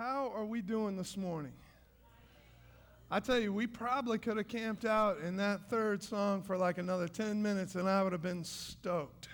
[0.00, 1.52] How are we doing this morning?
[3.10, 6.78] I tell you, we probably could have camped out in that third song for like
[6.78, 9.28] another 10 minutes and I would have been stoked.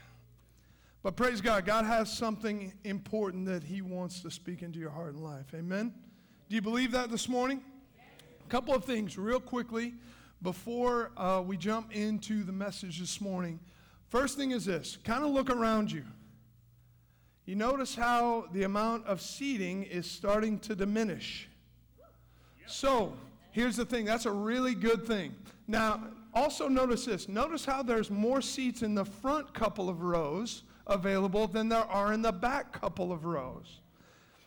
[1.05, 5.15] But praise God, God has something important that He wants to speak into your heart
[5.15, 5.47] and life.
[5.55, 5.95] Amen?
[6.49, 7.63] Do you believe that this morning?
[8.45, 9.95] A couple of things, real quickly,
[10.43, 13.61] before uh, we jump into the message this morning.
[14.09, 16.03] First thing is this kind of look around you.
[17.47, 21.49] You notice how the amount of seating is starting to diminish.
[22.67, 23.13] So,
[23.53, 25.33] here's the thing that's a really good thing.
[25.69, 27.29] Now, also notice this.
[27.29, 32.13] Notice how there's more seats in the front couple of rows available than there are
[32.13, 33.81] in the back couple of rows.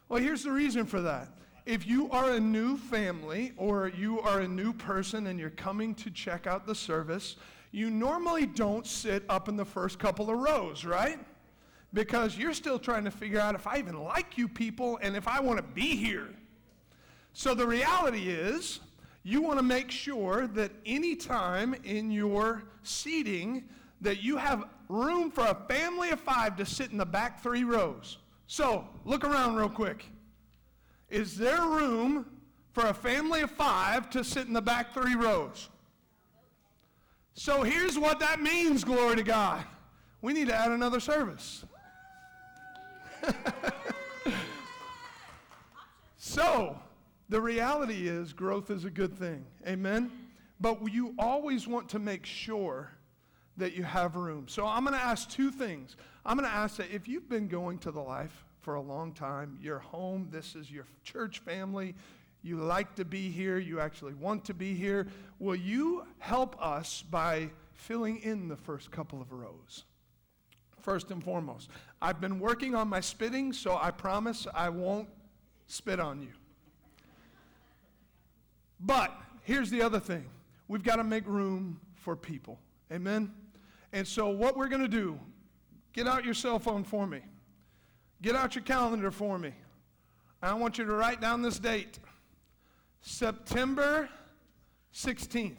[0.10, 1.30] Well, here's the reason for that.
[1.66, 5.96] If you are a new family or you are a new person and you're coming
[5.96, 7.38] to check out the service,
[7.72, 11.20] you normally don't sit up in the first couple of rows, right?
[11.94, 15.28] Because you're still trying to figure out if I even like you people and if
[15.28, 16.30] I want to be here.
[17.34, 18.80] So the reality is,
[19.24, 23.66] you want to make sure that any time in your seating
[24.02, 27.64] that you have room for a family of five to sit in the back three
[27.64, 28.18] rows.
[28.48, 30.06] So look around real quick.
[31.10, 32.26] Is there room
[32.74, 35.70] for a family of five to sit in the back three rows?
[37.34, 39.64] So here's what that means, glory to God.
[40.22, 41.64] We need to add another service.
[46.18, 46.80] so,
[47.30, 49.46] the reality is growth is a good thing.
[49.68, 50.12] Amen?
[50.60, 52.92] But you always want to make sure
[53.58, 54.48] that you have room.
[54.48, 55.96] So, I'm going to ask two things.
[56.26, 59.14] I'm going to ask that if you've been going to the life for a long
[59.14, 61.96] time, you're home, this is your church family,
[62.42, 65.08] you like to be here, you actually want to be here,
[65.40, 69.86] will you help us by filling in the first couple of rows?
[70.90, 71.70] First and foremost.
[72.02, 75.08] I've been working on my spitting, so I promise I won't
[75.68, 76.32] spit on you.
[78.80, 80.26] But here's the other thing
[80.68, 82.58] we've got to make room for people.
[82.92, 83.32] Amen?
[83.94, 85.20] And so, what we're going to do,
[85.94, 87.22] get out your cell phone for me,
[88.24, 89.54] get out your calendar for me.
[90.42, 92.00] I want you to write down this date
[93.02, 94.10] September
[94.96, 95.54] 16th.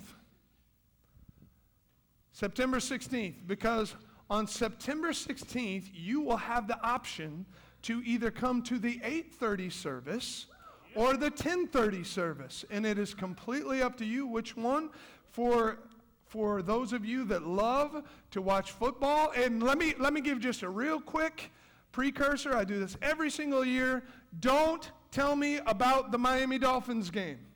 [2.33, 3.95] September 16th, because
[4.31, 7.45] on September 16th, you will have the option
[7.83, 10.47] to either come to the 8:30 service
[10.95, 14.91] or the 10:30 service, and it is completely up to you which one.
[15.31, 15.79] For
[16.27, 20.39] for those of you that love to watch football, and let me let me give
[20.39, 21.51] just a real quick
[21.91, 22.57] precursor.
[22.57, 24.05] I do this every single year.
[24.39, 27.50] Don't tell me about the Miami Dolphins game.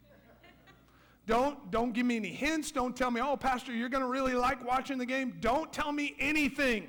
[1.26, 2.70] Don't, don't give me any hints.
[2.70, 5.36] Don't tell me, oh, Pastor, you're going to really like watching the game.
[5.40, 6.88] Don't tell me anything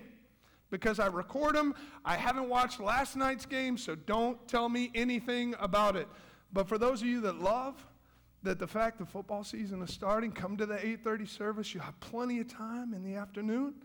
[0.69, 1.73] because I record them.
[2.03, 6.07] I haven't watched last night's game, so don't tell me anything about it.
[6.51, 7.85] But for those of you that love
[8.44, 11.73] that the fact the football season is starting, come to the 8:30 service.
[11.73, 13.75] You have plenty of time in the afternoon.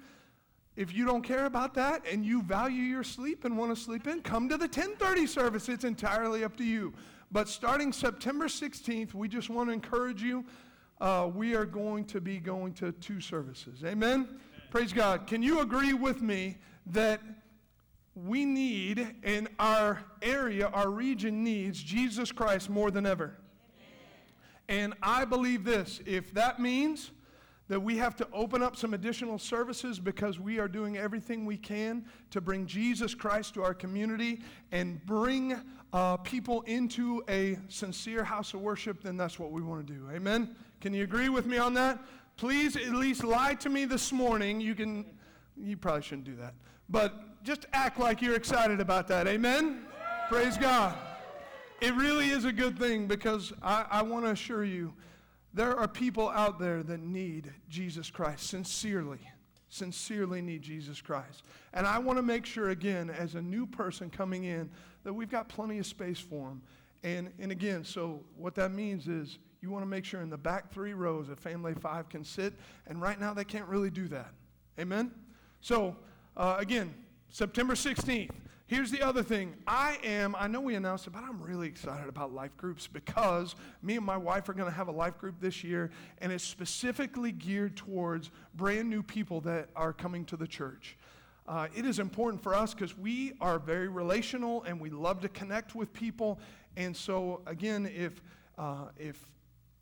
[0.77, 4.07] If you don't care about that and you value your sleep and want to sleep
[4.07, 5.69] in, come to the 10:30 service.
[5.69, 6.93] It's entirely up to you.
[7.33, 10.45] But starting September 16th, we just want to encourage you.
[11.01, 13.85] Uh, we are going to be going to two services.
[13.85, 14.27] Amen?
[14.27, 14.41] Amen?
[14.71, 15.27] Praise God.
[15.27, 17.21] Can you agree with me that
[18.15, 23.37] we need in our area, our region needs Jesus Christ more than ever?
[24.69, 24.83] Amen.
[24.83, 27.13] And I believe this if that means
[27.71, 31.57] that we have to open up some additional services because we are doing everything we
[31.57, 34.41] can to bring Jesus Christ to our community
[34.73, 35.57] and bring
[35.93, 40.09] uh, people into a sincere house of worship, then that's what we want to do.
[40.13, 40.55] Amen?
[40.81, 41.99] Can you agree with me on that?
[42.37, 44.61] Please at least lie to me this morning.
[44.61, 45.05] You can,
[45.57, 46.55] you probably shouldn't do that,
[46.89, 49.27] but just act like you're excited about that.
[49.27, 49.83] Amen?
[50.29, 50.97] Praise God.
[51.81, 54.93] It really is a good thing because I, I want to assure you
[55.53, 59.19] there are people out there that need Jesus Christ sincerely,
[59.69, 61.43] sincerely need Jesus Christ.
[61.73, 64.71] And I want to make sure, again, as a new person coming in,
[65.05, 66.63] that we've got plenty of space for them.
[67.03, 70.39] And, and again, so what that means is you want to make sure in the
[70.39, 72.55] back three rows a family five can sit.
[72.87, 74.33] And right now they can't really do that.
[74.79, 75.11] Amen?
[75.61, 75.97] So,
[76.37, 76.95] uh, again,
[77.31, 78.31] September 16th.
[78.71, 79.57] Here's the other thing.
[79.67, 83.57] I am, I know we announced it, but I'm really excited about life groups because
[83.83, 86.45] me and my wife are going to have a life group this year, and it's
[86.45, 90.97] specifically geared towards brand new people that are coming to the church.
[91.51, 95.29] Uh, it is important for us because we are very relational and we love to
[95.31, 96.39] connect with people.
[96.77, 98.23] And so, again, if,
[98.57, 99.27] uh, if,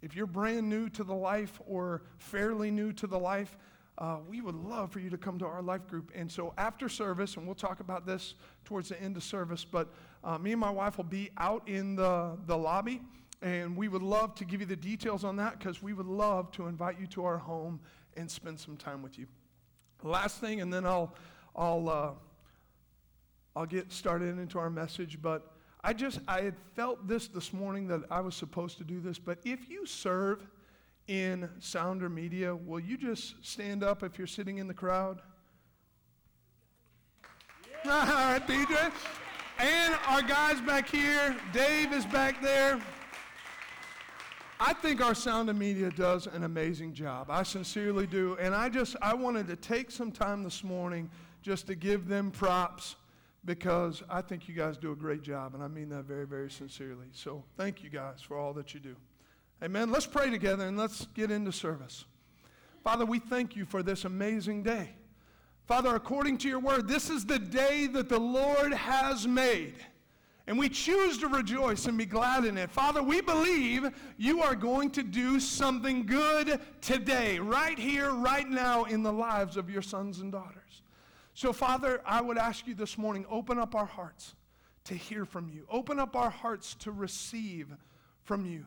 [0.00, 3.58] if you're brand new to the life or fairly new to the life,
[3.98, 6.10] uh, we would love for you to come to our life group.
[6.14, 8.32] And so after service, and we'll talk about this
[8.64, 9.92] towards the end of service, but
[10.24, 13.02] uh, me and my wife will be out in the, the lobby,
[13.42, 16.50] and we would love to give you the details on that because we would love
[16.52, 17.78] to invite you to our home
[18.16, 19.26] and spend some time with you.
[20.02, 21.14] Last thing, and then I'll,
[21.58, 22.10] I'll, uh,
[23.56, 25.50] I'll get started into our message, but
[25.82, 29.18] I just, I had felt this this morning that I was supposed to do this,
[29.18, 30.46] but if you serve
[31.08, 35.20] in sound or media, will you just stand up if you're sitting in the crowd?
[37.84, 37.90] Yeah.
[37.92, 38.92] All right, DJ.
[39.58, 42.80] And our guys back here, Dave is back there.
[44.60, 47.30] I think our sound and media does an amazing job.
[47.30, 48.36] I sincerely do.
[48.40, 51.10] And I just, I wanted to take some time this morning
[51.42, 52.96] just to give them props
[53.44, 56.50] because I think you guys do a great job, and I mean that very, very
[56.50, 57.06] sincerely.
[57.12, 58.96] So thank you guys for all that you do.
[59.62, 59.90] Amen.
[59.90, 62.04] Let's pray together and let's get into service.
[62.84, 64.90] Father, we thank you for this amazing day.
[65.66, 69.74] Father, according to your word, this is the day that the Lord has made.
[70.46, 72.70] And we choose to rejoice and be glad in it.
[72.70, 78.84] Father, we believe you are going to do something good today, right here, right now,
[78.84, 80.67] in the lives of your sons and daughters.
[81.38, 84.34] So, Father, I would ask you this morning open up our hearts
[84.86, 87.68] to hear from you, open up our hearts to receive
[88.24, 88.66] from you.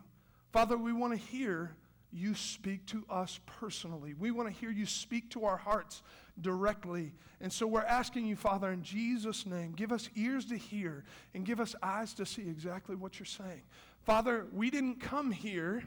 [0.53, 1.75] Father, we want to hear
[2.13, 4.13] you speak to us personally.
[4.13, 6.01] We want to hear you speak to our hearts
[6.39, 7.11] directly.
[7.41, 11.03] And so we're asking you, Father, in Jesus' name, give us ears to hear
[11.33, 13.63] and give us eyes to see exactly what you're saying.
[14.05, 15.83] Father, we didn't come here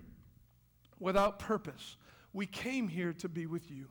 [1.00, 1.96] without purpose.
[2.34, 3.86] We came here to be with you.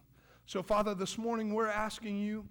[0.46, 2.46] So, Father, this morning we're asking you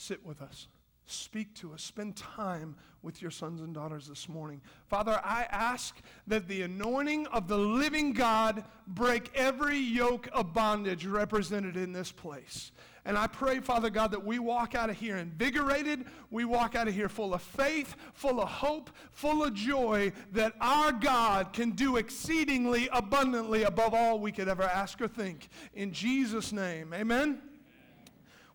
[0.00, 0.66] Sit with us.
[1.04, 1.82] Speak to us.
[1.82, 4.62] Spend time with your sons and daughters this morning.
[4.88, 5.94] Father, I ask
[6.26, 12.10] that the anointing of the living God break every yoke of bondage represented in this
[12.12, 12.72] place.
[13.04, 16.06] And I pray, Father God, that we walk out of here invigorated.
[16.30, 20.54] We walk out of here full of faith, full of hope, full of joy that
[20.62, 25.50] our God can do exceedingly abundantly above all we could ever ask or think.
[25.74, 27.42] In Jesus' name, amen.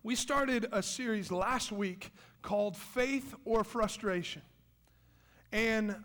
[0.06, 4.40] We started a series last week called Faith or Frustration.
[5.50, 5.96] And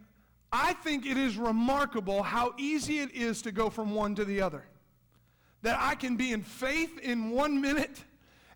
[0.52, 4.42] I think it is remarkable how easy it is to go from one to the
[4.42, 4.66] other.
[5.62, 8.04] That I can be in faith in one minute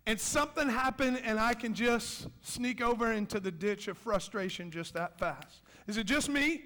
[0.04, 4.94] and something happen and I can just sneak over into the ditch of frustration just
[4.94, 5.62] that fast.
[5.86, 6.62] Is it just me?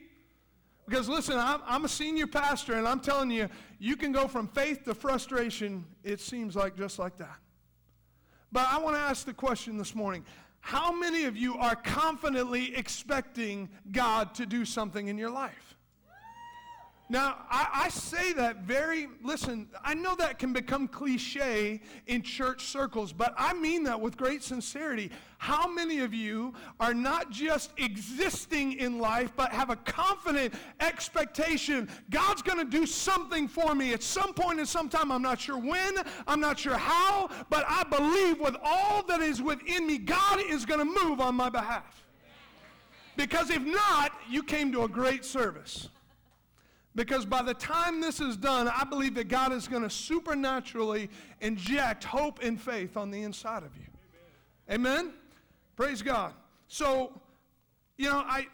[0.88, 4.48] Because listen, I'm, I'm, a senior pastor and I'm telling you, you can go from
[4.48, 7.40] faith to frustration, it seems like just like that.
[8.52, 10.24] But I want to ask the question this morning
[10.60, 15.69] how many of you are confidently expecting God to do something in your life?
[17.10, 22.66] Now, I, I, say that very, listen, I know that can become cliche in church
[22.66, 25.10] circles, but I mean that with great sincerity.
[25.38, 31.88] How many of you are not just existing in life, but have a confident expectation
[32.10, 35.10] God's going to do something for me at some point in some time?
[35.10, 35.96] I'm not sure when,
[36.28, 40.64] I'm not sure how, but I believe with all that is within me, God is
[40.64, 42.04] going to move on my behalf.
[43.16, 45.88] Because if not, you came to a great service.
[46.94, 51.08] Because by the time this is done, I believe that God is going to supernaturally
[51.40, 53.86] inject hope and faith on the inside of you.
[54.68, 54.98] Amen?
[54.98, 55.12] Amen?
[55.76, 56.34] Praise God.
[56.66, 57.12] So,
[57.96, 58.46] you know, I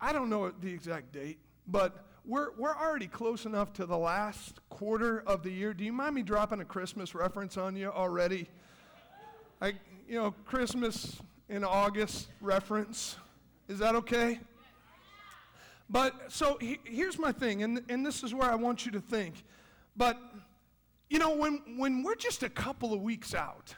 [0.00, 4.60] I don't know the exact date, but we're, we're already close enough to the last
[4.70, 5.74] quarter of the year.
[5.74, 8.48] Do you mind me dropping a Christmas reference on you already?
[9.60, 9.76] Like,
[10.08, 11.16] you know, Christmas
[11.48, 13.16] in August reference.
[13.68, 14.40] Is that okay?
[15.90, 19.00] But so he, here's my thing, and, and this is where I want you to
[19.00, 19.34] think.
[19.96, 20.16] But,
[21.08, 23.74] you know, when, when we're just a couple of weeks out,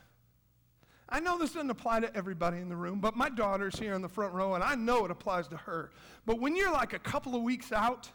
[1.08, 4.02] I know this doesn't apply to everybody in the room, but my daughter's here in
[4.02, 5.90] the front row, and I know it applies to her.
[6.26, 8.10] But when you're like a couple of weeks out,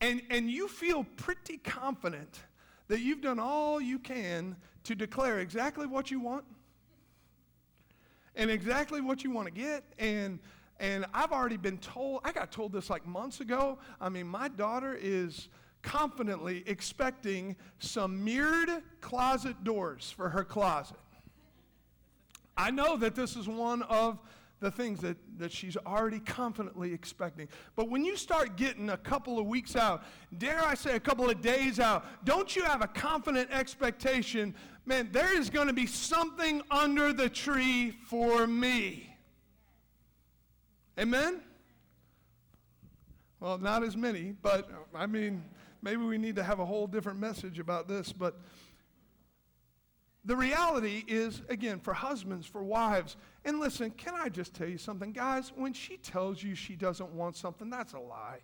[0.00, 2.40] and, and you feel pretty confident
[2.88, 6.44] that you've done all you can to declare exactly what you want
[8.34, 10.40] and exactly what you want to get and
[10.80, 13.78] and I've already been told, I got told this like months ago.
[14.00, 15.48] I mean, my daughter is
[15.82, 20.96] confidently expecting some mirrored closet doors for her closet.
[22.56, 24.18] I know that this is one of
[24.60, 27.48] the things that, that she's already confidently expecting.
[27.74, 30.04] But when you start getting a couple of weeks out,
[30.38, 34.54] dare I say a couple of days out, don't you have a confident expectation,
[34.86, 39.11] man, there is going to be something under the tree for me?
[40.98, 41.40] Amen?
[43.40, 45.44] Well, not as many, but I mean,
[45.82, 48.12] maybe we need to have a whole different message about this.
[48.12, 48.38] But
[50.24, 54.78] the reality is, again, for husbands, for wives, and listen, can I just tell you
[54.78, 55.12] something?
[55.12, 58.38] Guys, when she tells you she doesn't want something, that's a lie.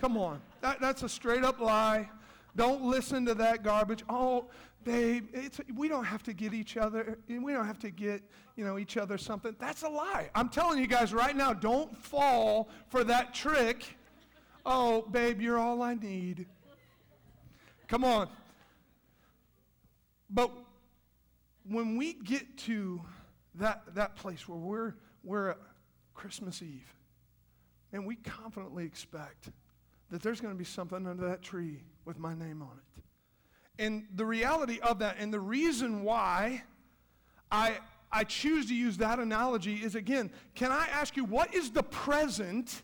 [0.00, 0.40] Come on.
[0.60, 2.08] That, that's a straight up lie.
[2.56, 4.04] Don't listen to that garbage.
[4.08, 4.46] Oh,
[4.84, 5.26] babe,
[5.74, 8.22] we don't have to get each other, we don't have to get,
[8.56, 9.54] you know, each other something.
[9.58, 10.30] That's a lie.
[10.34, 13.96] I'm telling you guys right now, don't fall for that trick.
[14.64, 16.46] Oh, babe, you're all I need.
[17.88, 18.28] Come on.
[20.28, 20.52] But
[21.68, 23.00] when we get to
[23.56, 25.58] that, that place where we're, we're at
[26.14, 26.94] Christmas Eve,
[27.92, 29.50] and we confidently expect
[30.10, 33.02] that there's going to be something under that tree with my name on it.
[33.82, 36.62] And the reality of that, and the reason why
[37.50, 37.78] I,
[38.12, 41.82] I choose to use that analogy is again, can I ask you, what is the
[41.82, 42.82] present?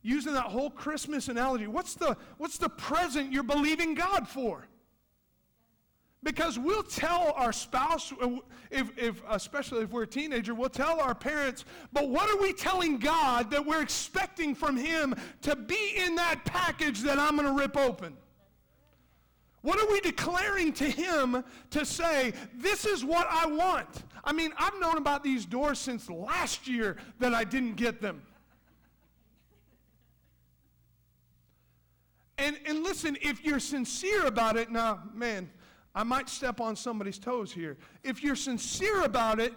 [0.00, 4.68] Using that whole Christmas analogy, what's the, what's the present you're believing God for?
[6.22, 8.12] Because we'll tell our spouse,
[8.70, 12.52] if, if, especially if we're a teenager, we'll tell our parents, but what are we
[12.52, 17.46] telling God that we're expecting from Him to be in that package that I'm going
[17.46, 18.16] to rip open?
[19.62, 24.04] What are we declaring to Him to say, this is what I want?
[24.24, 28.22] I mean, I've known about these doors since last year that I didn't get them.
[32.38, 35.50] And, and listen, if you're sincere about it, now, man,
[35.98, 37.76] I might step on somebody's toes here.
[38.04, 39.52] If you're sincere about it,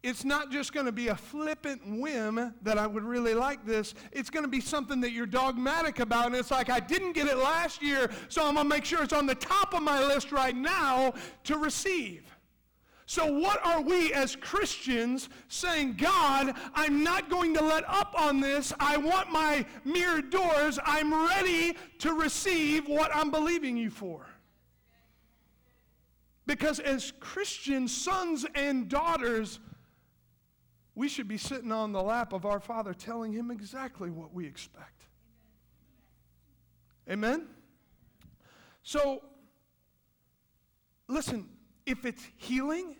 [0.00, 3.92] it's not just going to be a flippant whim that I would really like this.
[4.12, 6.26] It's going to be something that you're dogmatic about.
[6.26, 9.02] And it's like, I didn't get it last year, so I'm going to make sure
[9.02, 12.22] it's on the top of my list right now to receive.
[13.06, 15.94] So, what are we as Christians saying?
[15.94, 18.72] God, I'm not going to let up on this.
[18.78, 20.78] I want my mirrored doors.
[20.84, 24.26] I'm ready to receive what I'm believing you for.
[26.46, 29.58] Because as Christian sons and daughters,
[30.94, 34.46] we should be sitting on the lap of our Father telling him exactly what we
[34.46, 35.02] expect.
[37.10, 37.46] Amen?
[38.82, 39.22] So,
[41.08, 41.48] listen,
[41.84, 42.96] if it's healing,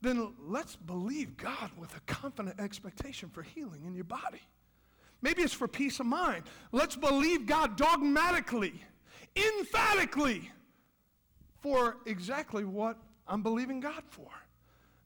[0.00, 4.40] then let's believe God with a confident expectation for healing in your body.
[5.22, 6.44] Maybe it's for peace of mind.
[6.72, 8.82] Let's believe God dogmatically,
[9.34, 10.50] emphatically
[11.66, 12.96] for exactly what
[13.26, 14.28] I'm believing God for.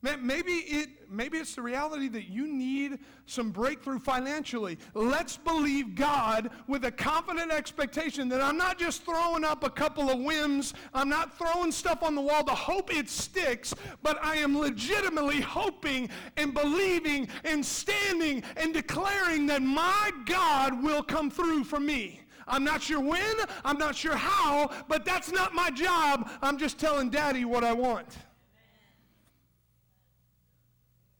[0.02, 4.76] Maybe, it, maybe it's the reality that you need some breakthrough financially.
[4.92, 10.10] Let's believe God with a confident expectation that I'm not just throwing up a couple
[10.10, 14.36] of whims, I'm not throwing stuff on the wall to hope it sticks, but I
[14.36, 21.64] am legitimately hoping and believing and standing and declaring that my God will come through
[21.64, 22.20] for me.
[22.50, 26.28] I'm not sure when, I'm not sure how, but that's not my job.
[26.42, 28.18] I'm just telling daddy what I want.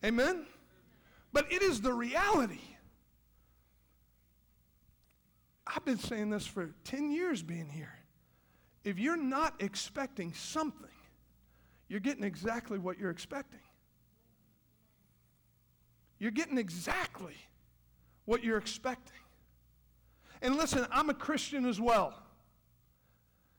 [0.04, 0.46] Amen?
[1.32, 2.60] But it is the reality.
[5.66, 7.92] I've been saying this for 10 years being here.
[8.82, 10.88] If you're not expecting something,
[11.88, 13.60] you're getting exactly what you're expecting.
[16.18, 17.36] You're getting exactly
[18.24, 19.19] what you're expecting.
[20.42, 22.14] And listen, I'm a Christian as well.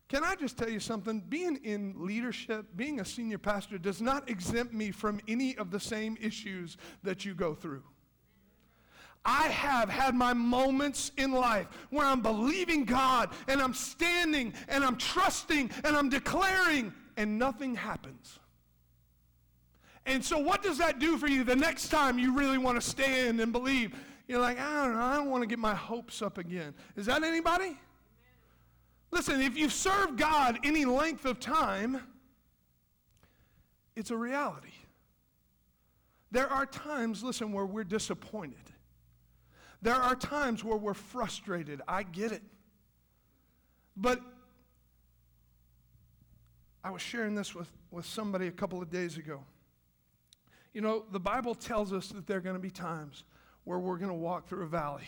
[0.10, 1.22] Can I just tell you something?
[1.30, 5.80] Being in leadership, being a senior pastor, does not exempt me from any of the
[5.80, 7.84] same issues that you go through.
[9.24, 14.84] I have had my moments in life where I'm believing God and I'm standing and
[14.84, 18.40] I'm trusting and I'm declaring and nothing happens.
[20.06, 22.86] And so, what does that do for you the next time you really want to
[22.86, 23.96] stand and believe?
[24.32, 26.74] You're like, I don't know, I don't want to get my hopes up again.
[26.96, 27.78] Is that anybody?
[29.12, 32.02] Listen, if you've served God any length of time,
[33.94, 34.72] it's a reality.
[36.32, 38.72] There are times, listen, where we're disappointed.
[39.82, 41.82] There are times where we're frustrated.
[41.86, 42.42] I get it.
[43.98, 44.22] But
[46.86, 49.44] I was sharing this with, with somebody a couple of days ago.
[50.74, 53.26] You know, the Bible tells us that there are going to be times
[53.64, 55.08] where we're going to walk through a valley.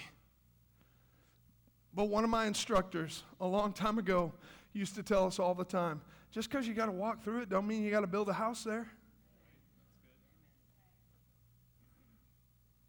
[1.93, 4.33] But one of my instructors a long time ago
[4.73, 7.49] used to tell us all the time just because you got to walk through it
[7.49, 8.87] don't mean you got to build a house there.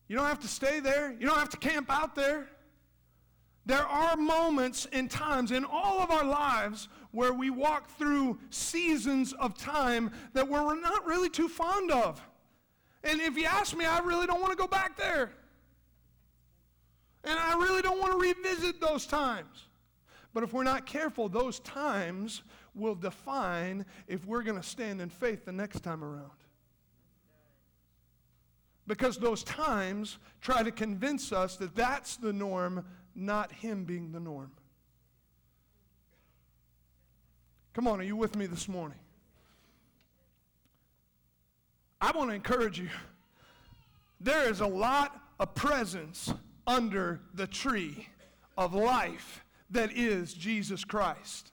[0.09, 1.13] You don't have to stay there.
[1.13, 2.47] You don't have to camp out there.
[3.67, 9.33] There are moments and times in all of our lives where we walk through seasons
[9.35, 12.21] of time that we're not really too fond of.
[13.03, 15.31] And if you ask me, I really don't want to go back there.
[17.25, 19.67] And I really don't want to revisit those times.
[20.35, 22.43] But if we're not careful, those times
[22.75, 26.31] will define if we're going to stand in faith the next time around.
[28.87, 34.21] Because those times try to convince us that that's the norm, not Him being the
[34.21, 34.51] norm.
[37.73, 38.99] Come on, are you with me this morning?
[42.01, 42.91] I want to encourage you.
[44.21, 46.35] There is a lot of presents
[46.67, 48.09] under the tree
[48.57, 51.53] of life that is Jesus Christ.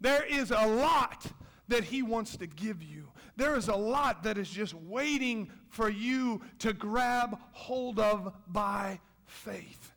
[0.00, 1.26] There is a lot
[1.68, 3.08] that He wants to give you.
[3.36, 9.00] There is a lot that is just waiting for you to grab hold of by
[9.26, 9.92] faith.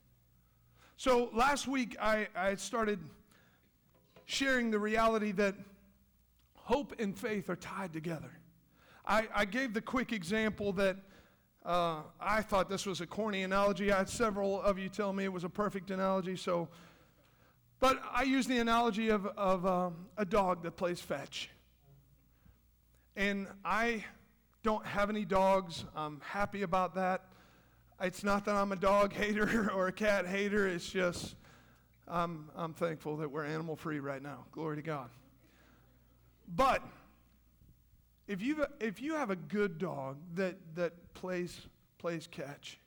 [0.95, 2.99] So last week I, I started
[4.25, 5.55] sharing the reality that
[6.55, 8.31] hope and faith are tied together.
[9.05, 10.97] I, I gave the quick example that
[11.67, 13.91] uh, I thought this was a corny analogy.
[13.91, 16.69] I had several of you tell me it was a perfect analogy, so.
[17.81, 21.49] But I use the analogy of, of um, a dog that plays fetch.
[23.17, 24.05] And I
[24.63, 25.83] don't have any dogs.
[25.95, 27.25] I'm happy about that.
[28.01, 30.67] It's not that I'm a dog hater or a cat hater.
[30.67, 31.35] It's just
[32.07, 34.45] I'm, I'm thankful that we're animal free right now.
[34.53, 35.09] Glory to God.
[36.47, 36.81] But
[38.27, 41.59] if you if you have a good dog that that plays
[41.97, 42.77] plays catch,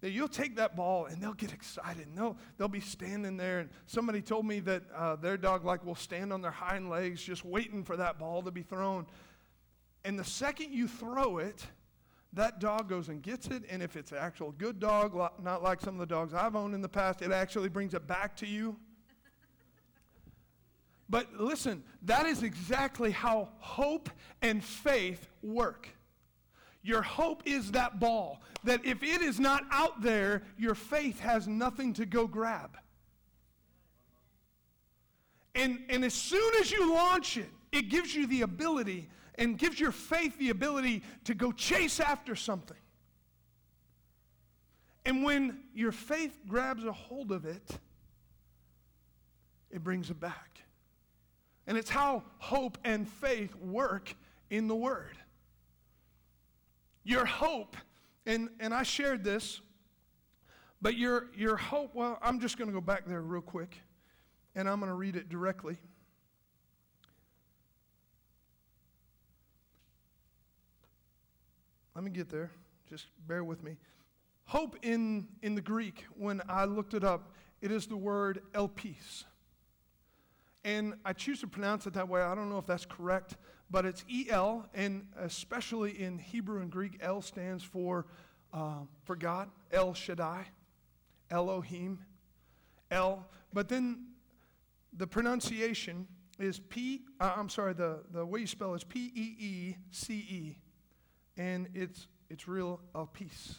[0.00, 3.58] that you'll take that ball and they'll get excited and they'll they'll be standing there.
[3.60, 7.22] And somebody told me that uh, their dog like will stand on their hind legs
[7.22, 9.06] just waiting for that ball to be thrown,
[10.04, 11.66] and the second you throw it.
[12.34, 15.80] That dog goes and gets it, and if it's an actual good dog, not like
[15.80, 18.46] some of the dogs I've owned in the past, it actually brings it back to
[18.46, 18.76] you
[21.08, 24.10] but listen, that is exactly how hope
[24.42, 25.88] and faith work.
[26.82, 31.48] Your hope is that ball, that if it is not out there, your faith has
[31.48, 32.76] nothing to go grab.
[35.54, 39.80] And, and as soon as you launch it, it gives you the ability and gives
[39.80, 42.76] your faith the ability to go chase after something.
[45.04, 47.66] And when your faith grabs a hold of it,
[49.70, 50.62] it brings it back.
[51.68, 54.14] And it's how hope and faith work
[54.48, 55.18] in the Word.
[57.04, 57.76] Your hope,
[58.24, 59.60] and, and I shared this,
[60.80, 63.82] but your, your hope, well, I'm just going to go back there real quick,
[64.54, 65.76] and I'm going to read it directly.
[71.94, 72.50] Let me get there.
[72.88, 73.76] Just bear with me.
[74.46, 79.24] Hope in, in the Greek, when I looked it up, it is the word elpis.
[80.64, 82.20] And I choose to pronounce it that way.
[82.20, 83.36] I don't know if that's correct,
[83.70, 88.06] but it's EL, and especially in Hebrew and Greek, L stands for,
[88.52, 90.46] uh, for God, El Shaddai,
[91.30, 92.00] Elohim,
[92.90, 93.26] El.
[93.52, 94.06] But then
[94.96, 96.06] the pronunciation
[96.38, 100.14] is P, uh, I'm sorry, the, the way you spell is P E E C
[100.14, 100.58] E,
[101.36, 103.56] and it's, it's real El Peace.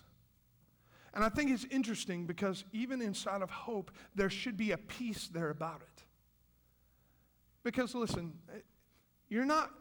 [1.14, 5.28] And I think it's interesting because even inside of hope, there should be a peace
[5.28, 6.04] there about it.
[7.64, 8.34] Because listen,
[9.30, 9.72] you're not,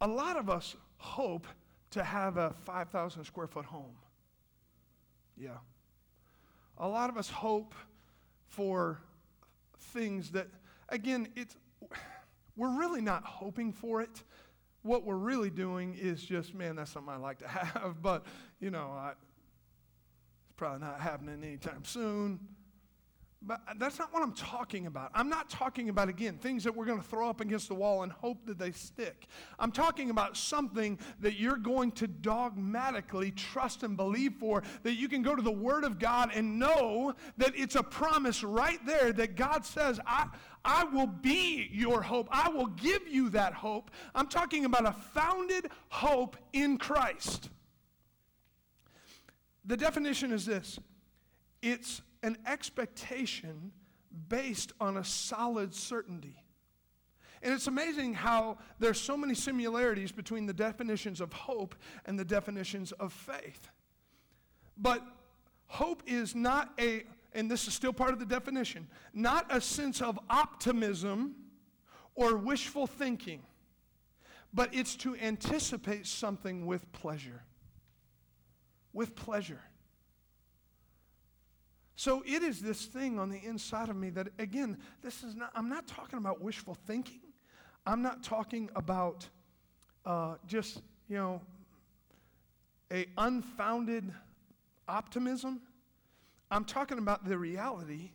[0.00, 1.46] a lot of us hope
[1.90, 3.96] to have a 5,000 square foot home.
[5.36, 5.58] Yeah.
[6.78, 7.74] A lot of us hope
[8.48, 9.00] for
[9.78, 10.48] things that,
[10.88, 11.56] again, it's,
[12.56, 14.22] we're really not hoping for it.
[14.82, 18.24] What we're really doing is just, man, that's something I'd like to have, but,
[18.60, 19.12] you know, I,
[20.44, 22.40] it's probably not happening anytime soon.
[23.46, 25.12] But that's not what I'm talking about.
[25.14, 28.02] I'm not talking about, again, things that we're going to throw up against the wall
[28.02, 29.28] and hope that they stick.
[29.60, 35.08] I'm talking about something that you're going to dogmatically trust and believe for, that you
[35.08, 39.12] can go to the Word of God and know that it's a promise right there
[39.12, 40.26] that God says, I,
[40.64, 42.28] I will be your hope.
[42.32, 43.92] I will give you that hope.
[44.12, 47.50] I'm talking about a founded hope in Christ.
[49.64, 50.80] The definition is this
[51.62, 53.70] it's an expectation
[54.28, 56.34] based on a solid certainty.
[57.40, 62.24] And it's amazing how there's so many similarities between the definitions of hope and the
[62.24, 63.68] definitions of faith.
[64.76, 65.04] But
[65.68, 70.02] hope is not a, and this is still part of the definition, not a sense
[70.02, 71.36] of optimism
[72.16, 73.42] or wishful thinking,
[74.52, 77.44] but it's to anticipate something with pleasure.
[78.92, 79.60] With pleasure.
[81.96, 85.50] So it is this thing on the inside of me that, again, this is not,
[85.54, 87.20] I'm not talking about wishful thinking.
[87.86, 89.26] I'm not talking about
[90.04, 91.40] uh, just, you know,
[92.92, 94.12] a unfounded
[94.86, 95.62] optimism.
[96.50, 98.10] I'm talking about the reality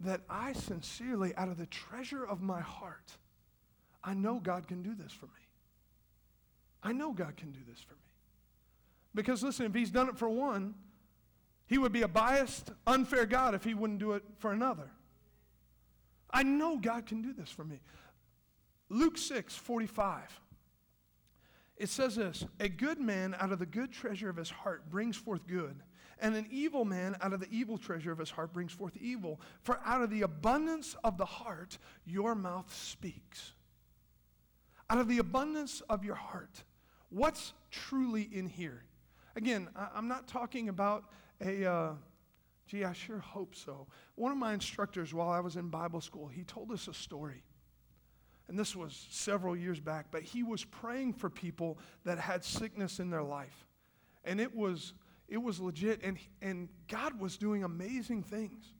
[0.00, 3.12] that I sincerely, out of the treasure of my heart,
[4.02, 5.32] I know God can do this for me.
[6.82, 8.00] I know God can do this for me.
[9.14, 10.74] Because listen, if He's done it for one,
[11.72, 14.90] He would be a biased, unfair God if He wouldn't do it for another.
[16.30, 17.80] I know God can do this for me.
[18.90, 20.38] Luke 6 45.
[21.78, 25.16] It says this A good man out of the good treasure of his heart brings
[25.16, 25.76] forth good,
[26.18, 29.40] and an evil man out of the evil treasure of his heart brings forth evil.
[29.62, 33.52] For out of the abundance of the heart, your mouth speaks.
[34.90, 36.64] Out of the abundance of your heart,
[37.08, 38.84] what's truly in here?
[39.36, 41.04] Again, I'm not talking about
[41.42, 41.92] a, uh,
[42.66, 43.86] gee, I sure hope so.
[44.14, 47.42] One of my instructors while I was in Bible school, he told us a story
[48.52, 52.98] and this was several years back, but he was praying for people that had sickness
[52.98, 53.66] in their life.
[54.24, 54.92] And it was,
[55.26, 58.74] it was legit, and, and God was doing amazing things.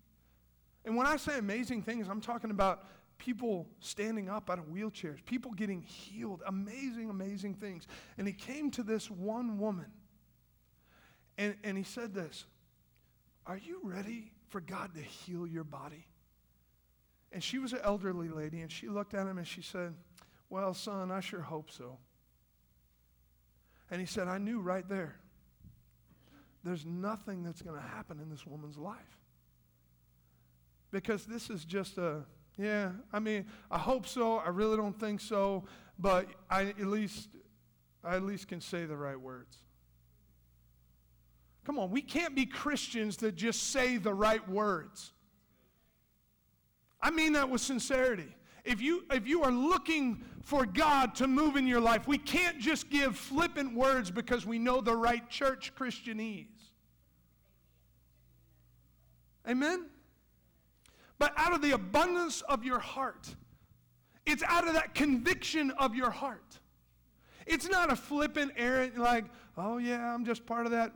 [0.85, 2.85] And when I say amazing things, I'm talking about
[3.17, 7.87] people standing up out of wheelchairs, people getting healed, amazing, amazing things.
[8.19, 9.91] And he came to this one woman,
[11.39, 12.45] and, and he said this
[13.47, 16.07] Are you ready for God to heal your body?
[17.33, 19.95] And she was an elderly lady, and she looked at him and she said,
[20.51, 21.99] Well, son, I sure hope so.
[23.91, 25.17] And he said, I knew right there,
[26.65, 29.19] there's nothing that's going to happen in this woman's life.
[30.91, 32.25] Because this is just a,
[32.59, 34.39] yeah, I mean, I hope so.
[34.39, 35.65] I really don't think so,
[35.99, 37.29] but I at least,
[38.05, 39.57] I at least can say the right words.
[41.65, 45.13] Come on, we can't be Christians that just say the right words.
[47.01, 48.35] I mean that with sincerity.
[48.65, 52.61] If you, if you are looking for God to move in your life, we can't
[52.61, 56.47] just give flippant words because we know the right church Christianese.
[59.49, 59.87] Amen?
[61.19, 63.35] But out of the abundance of your heart,
[64.27, 66.59] it's out of that conviction of your heart.
[67.47, 69.25] It's not a flippant, errant, like,
[69.57, 70.93] oh yeah, I'm just part of that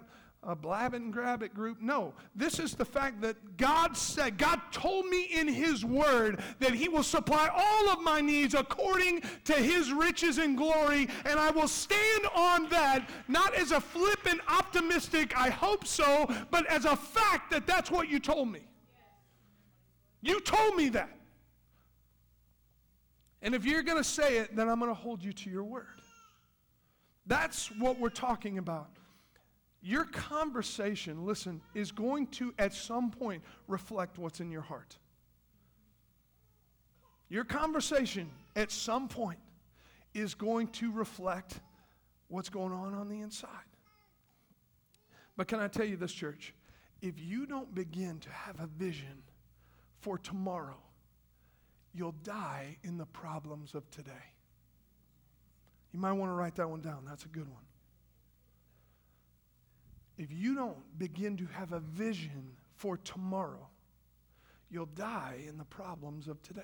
[0.47, 1.81] a blab and grab it group.
[1.81, 6.73] No, this is the fact that God said, God told me in His Word that
[6.73, 11.51] He will supply all of my needs according to His riches and glory, and I
[11.51, 16.97] will stand on that, not as a flippant, optimistic, I hope so, but as a
[16.97, 18.67] fact that that's what you told me.
[20.23, 21.11] You told me that.
[23.43, 25.65] And if you're going to say it, then I'm going to hold you to your
[25.65, 26.01] word.
[27.27, 28.89] That's what we're talking about.
[29.87, 34.97] Your conversation, listen, is going to at some point reflect what's in your heart.
[37.29, 39.39] Your conversation at some point
[40.13, 41.61] is going to reflect
[42.27, 43.49] what's going on on the inside.
[45.37, 46.53] But can I tell you this, church?
[47.01, 49.23] If you don't begin to have a vision
[50.01, 50.83] for tomorrow,
[51.95, 54.33] you'll die in the problems of today.
[55.93, 57.05] You might want to write that one down.
[57.07, 57.66] That's a good one
[60.19, 63.69] if you don't begin to have a vision for tomorrow,
[64.71, 66.63] you'll die in the problems of today.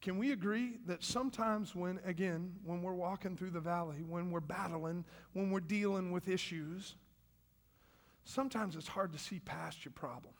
[0.00, 4.40] Can we agree that sometimes, when, again, when we're walking through the valley, when we're
[4.40, 6.96] battling, when we're dealing with issues,
[8.24, 10.34] sometimes it's hard to see past your problem.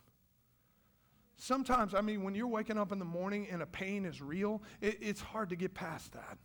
[1.37, 4.61] Sometimes, I mean, when you're waking up in the morning and a pain is real,
[4.81, 6.37] it, it's hard to get past that.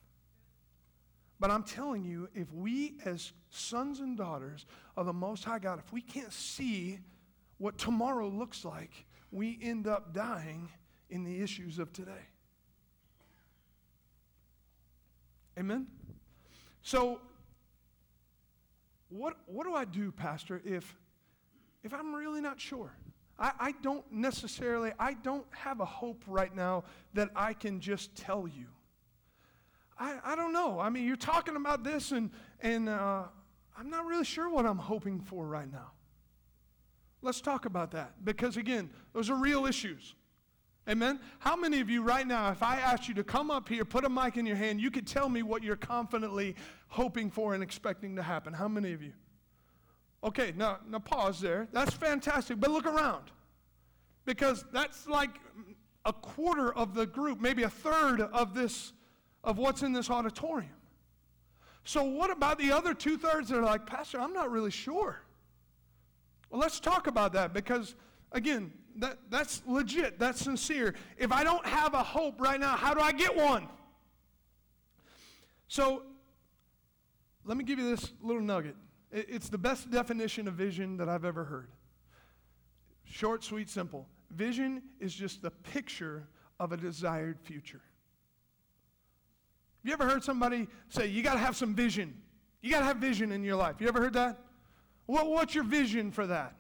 [1.41, 5.79] But I'm telling you, if we, as sons and daughters of the Most High God,
[5.79, 6.99] if we can't see
[7.57, 10.69] what tomorrow looks like, we end up dying
[11.09, 12.29] in the issues of today.
[15.59, 15.87] Amen?
[16.83, 17.21] So,
[19.09, 20.95] what, what do I do, Pastor, if,
[21.83, 22.93] if I'm really not sure?
[23.39, 28.15] I, I don't necessarily, I don't have a hope right now that I can just
[28.15, 28.67] tell you.
[30.01, 30.81] I, I don't know.
[30.81, 33.25] I mean, you're talking about this, and, and uh,
[33.79, 35.93] I'm not really sure what I'm hoping for right now.
[37.21, 40.15] Let's talk about that because, again, those are real issues.
[40.89, 41.21] Amen?
[41.39, 44.07] How many of you right now, if I asked you to come up here, put
[44.07, 46.57] a mic in your hand, you could tell me what you're confidently
[46.89, 48.55] hoping for and expecting to happen?
[48.55, 49.13] How many of you?
[50.25, 51.69] Okay, now, now pause there.
[51.73, 53.25] That's fantastic, but look around.
[54.25, 55.31] Because that's like
[56.07, 58.95] a quarter of the group, maybe a third of this
[59.43, 60.73] of what's in this auditorium.
[61.85, 65.23] So, what about the other two thirds that are like, Pastor, I'm not really sure?
[66.51, 67.95] Well, let's talk about that because,
[68.33, 70.95] again, that, that's legit, that's sincere.
[71.17, 73.69] If I don't have a hope right now, how do I get one?
[75.69, 76.03] So,
[77.45, 78.77] let me give you this little nugget.
[79.11, 81.71] It's the best definition of vision that I've ever heard.
[83.05, 84.07] Short, sweet, simple.
[84.31, 86.29] Vision is just the picture
[86.61, 87.81] of a desired future.
[89.83, 92.15] Have you ever heard somebody say, you got to have some vision?
[92.61, 93.77] You got to have vision in your life.
[93.79, 94.39] You ever heard that?
[95.07, 96.55] What, what's your vision for that?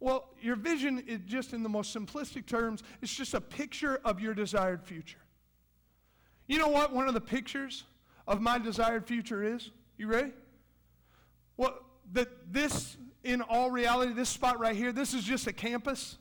[0.00, 4.20] Well, your vision is just in the most simplistic terms, it's just a picture of
[4.20, 5.18] your desired future.
[6.46, 7.84] You know what one of the pictures
[8.26, 9.70] of my desired future is?
[9.98, 10.32] You ready?
[11.56, 11.78] Well,
[12.12, 16.18] that this, in all reality, this spot right here, this is just a campus.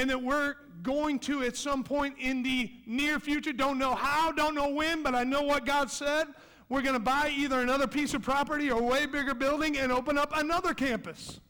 [0.00, 4.32] And that we're going to, at some point in the near future, don't know how,
[4.32, 6.26] don't know when, but I know what God said.
[6.70, 9.92] We're going to buy either another piece of property or a way bigger building and
[9.92, 11.40] open up another campus.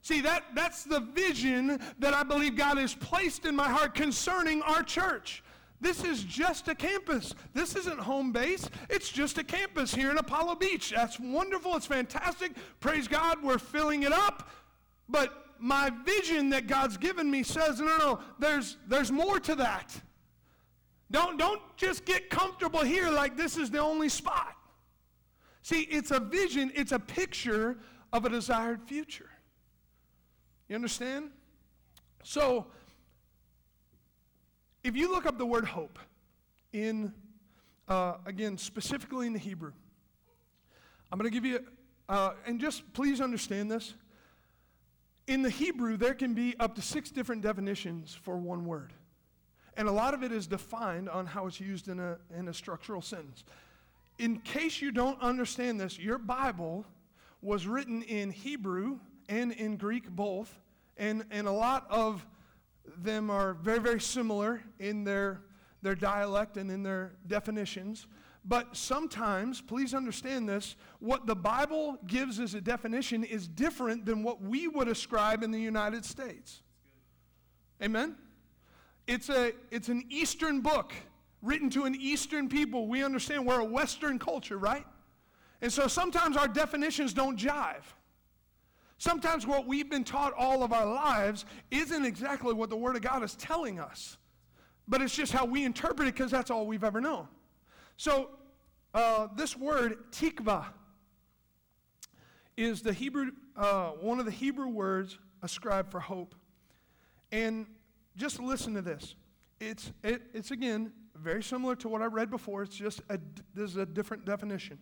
[0.00, 4.62] See, that, that's the vision that I believe God has placed in my heart concerning
[4.62, 5.42] our church.
[5.80, 7.34] This is just a campus.
[7.52, 8.70] This isn't home base.
[8.88, 10.92] It's just a campus here in Apollo Beach.
[10.94, 11.74] That's wonderful.
[11.74, 12.52] It's fantastic.
[12.78, 14.48] Praise God, we're filling it up.
[15.08, 19.94] But my vision that God's given me says, no, no, there's, there's more to that.
[21.10, 24.54] Don't, don't just get comfortable here like this is the only spot.
[25.62, 27.78] See, it's a vision, it's a picture
[28.12, 29.30] of a desired future.
[30.68, 31.30] You understand?
[32.22, 32.66] So,
[34.82, 35.98] if you look up the word hope
[36.72, 37.12] in,
[37.88, 39.72] uh, again, specifically in the Hebrew,
[41.10, 41.64] I'm going to give you,
[42.08, 43.94] uh, and just please understand this.
[45.26, 48.92] In the Hebrew, there can be up to six different definitions for one word.
[49.76, 52.54] And a lot of it is defined on how it's used in a, in a
[52.54, 53.44] structural sentence.
[54.18, 56.86] In case you don't understand this, your Bible
[57.42, 60.58] was written in Hebrew and in Greek both,
[60.96, 62.24] and, and a lot of
[62.96, 65.42] them are very, very similar in their,
[65.82, 68.06] their dialect and in their definitions.
[68.48, 74.22] But sometimes, please understand this, what the Bible gives as a definition is different than
[74.22, 76.62] what we would ascribe in the United States.
[77.82, 78.14] Amen?
[79.08, 80.92] It's, a, it's an Eastern book
[81.42, 82.86] written to an Eastern people.
[82.86, 84.84] We understand we're a Western culture, right?
[85.60, 87.82] And so sometimes our definitions don't jive.
[88.98, 93.02] Sometimes what we've been taught all of our lives isn't exactly what the Word of
[93.02, 94.18] God is telling us,
[94.86, 97.26] but it's just how we interpret it because that's all we've ever known.
[97.96, 98.30] So,
[98.94, 100.66] uh, this word, tikva,
[102.56, 106.34] is the Hebrew, uh, one of the Hebrew words ascribed for hope.
[107.32, 107.66] And
[108.16, 109.14] just listen to this.
[109.60, 112.62] It's, it, it's again very similar to what I read before.
[112.62, 113.18] It's just a,
[113.54, 114.78] there's a different definition.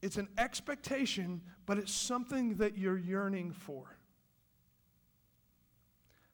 [0.00, 3.96] It's an expectation, but it's something that you're yearning for.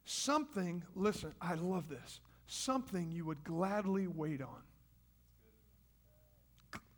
[0.05, 2.19] Something, listen, I love this.
[2.47, 4.63] Something you would gladly wait on.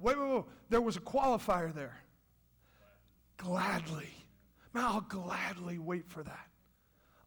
[0.01, 0.43] Wait, wait, wait.
[0.69, 1.97] There was a qualifier there.
[3.37, 4.09] Gladly.
[4.73, 6.47] Man, I'll gladly wait for that.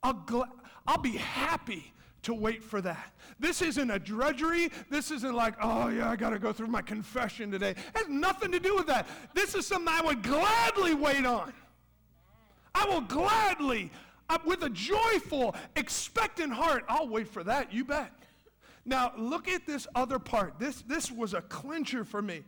[0.02, 0.50] I'll, gla-
[0.86, 3.12] I'll be happy to wait for that.
[3.38, 4.70] This isn't a drudgery.
[4.90, 7.70] This isn't like, oh, yeah, I got to go through my confession today.
[7.70, 9.06] It has nothing to do with that.
[9.34, 11.52] This is something I would gladly wait on.
[12.74, 13.90] I will gladly,
[14.44, 17.72] with a joyful, expectant heart, I'll wait for that.
[17.72, 18.10] You bet.
[18.86, 20.58] Now, look at this other part.
[20.58, 22.42] This, this was a clincher for me.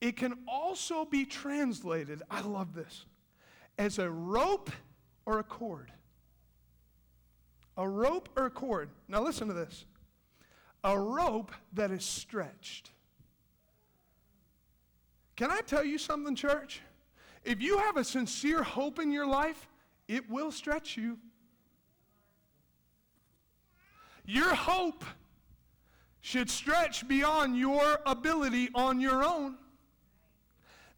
[0.00, 3.04] It can also be translated, I love this,
[3.78, 4.70] as a rope
[5.26, 5.92] or a cord.
[7.76, 8.90] A rope or a cord.
[9.08, 9.84] Now listen to this.
[10.84, 12.90] A rope that is stretched.
[15.36, 16.80] Can I tell you something, church?
[17.44, 19.68] If you have a sincere hope in your life,
[20.08, 21.18] it will stretch you.
[24.24, 25.04] Your hope
[26.20, 29.56] should stretch beyond your ability on your own.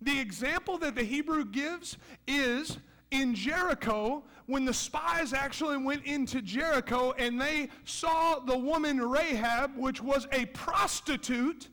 [0.01, 2.79] The example that the Hebrew gives is
[3.11, 9.77] in Jericho, when the spies actually went into Jericho and they saw the woman Rahab,
[9.77, 11.69] which was a prostitute,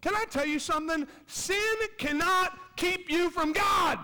[0.00, 1.06] can I tell you something?
[1.26, 3.98] Sin cannot keep you from God.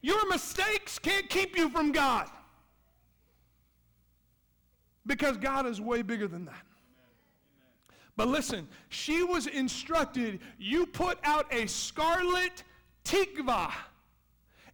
[0.00, 2.28] Your mistakes can't keep you from God.
[5.06, 6.64] Because God is way bigger than that.
[8.16, 12.62] But listen, she was instructed you put out a scarlet
[13.04, 13.72] tikva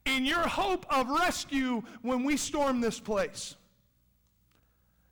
[0.05, 3.57] in your hope of rescue when we storm this place.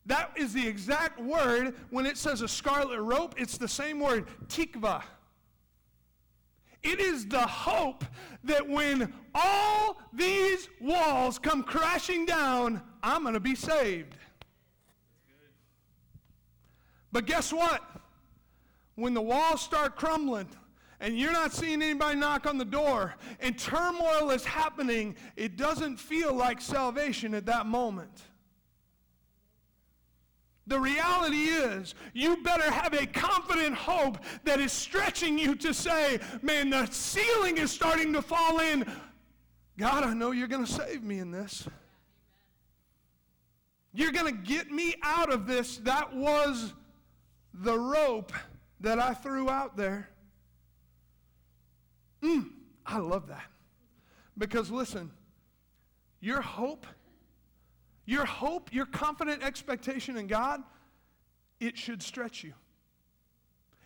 [0.07, 4.27] That is the exact word when it says a scarlet rope, it's the same word,
[4.47, 5.03] tikva.
[6.83, 8.05] It is the hope
[8.45, 14.15] that when all these walls come crashing down, I'm going to be saved.
[17.11, 17.83] But guess what?
[18.99, 20.49] When the walls start crumbling
[20.99, 25.99] and you're not seeing anybody knock on the door, and turmoil is happening, it doesn't
[25.99, 28.11] feel like salvation at that moment.
[30.67, 36.19] The reality is, you better have a confident hope that is stretching you to say,
[36.43, 38.85] man, the ceiling is starting to fall in.
[39.79, 41.69] God, I know you're going to save me in this.
[43.95, 45.77] You're going to get me out of this.
[45.79, 46.75] That was
[47.55, 48.33] the rope
[48.81, 50.09] that I threw out there.
[52.23, 52.51] Mm,
[52.87, 53.47] I love that.
[54.37, 55.11] Because listen,
[56.21, 56.87] your hope,
[58.07, 60.63] your hope, your confident expectation in God,
[61.61, 62.55] it should stretch you.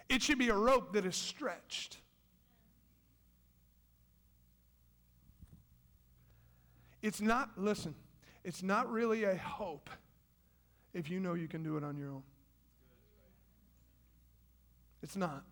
[0.09, 1.99] It should be a rope that is stretched.
[7.01, 7.95] It's not, listen,
[8.45, 9.91] it's not really a hope
[10.95, 12.23] if you know you can do it on your own.
[15.03, 15.45] It's not.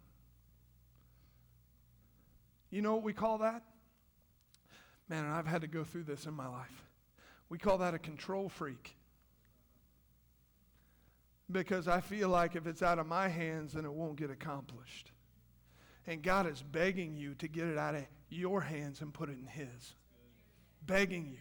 [2.70, 3.62] You know what we call that?
[5.08, 6.84] Man, and I've had to go through this in my life.
[7.48, 8.96] We call that a control freak.
[11.50, 15.10] Because I feel like if it's out of my hands, then it won't get accomplished.
[16.06, 19.36] And God is begging you to get it out of your hands and put it
[19.38, 19.94] in His.
[20.86, 21.38] Begging you.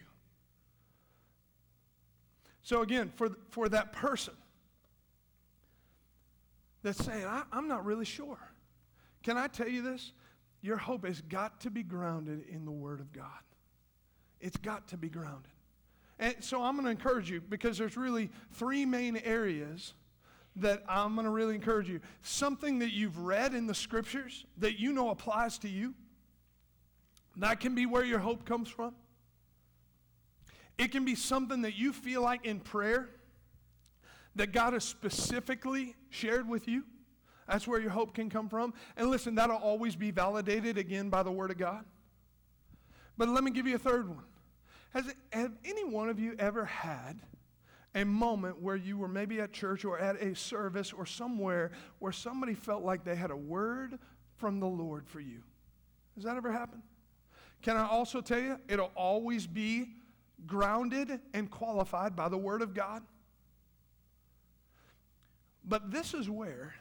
[2.62, 4.34] So, again, for, for that person
[6.82, 8.38] that's saying, I, I'm not really sure,
[9.22, 10.12] can I tell you this?
[10.62, 13.24] Your hope has got to be grounded in the Word of God.
[14.40, 15.52] It's got to be grounded.
[16.18, 19.94] And so I'm going to encourage you because there's really three main areas
[20.56, 22.00] that I'm going to really encourage you.
[22.22, 25.94] Something that you've read in the scriptures that you know applies to you.
[27.36, 28.94] That can be where your hope comes from.
[30.76, 33.08] It can be something that you feel like in prayer
[34.36, 36.84] that God has specifically shared with you.
[37.48, 38.74] That's where your hope can come from.
[38.96, 41.84] And listen, that'll always be validated again by the Word of God.
[43.18, 44.24] But let me give you a third one.
[44.92, 47.20] Has have any one of you ever had
[47.94, 52.12] a moment where you were maybe at church or at a service or somewhere where
[52.12, 53.98] somebody felt like they had a word
[54.36, 55.42] from the Lord for you?
[56.14, 56.82] Has that ever happened?
[57.62, 59.88] Can I also tell you, it'll always be
[60.46, 63.02] grounded and qualified by the Word of God.
[65.70, 66.74] But this is where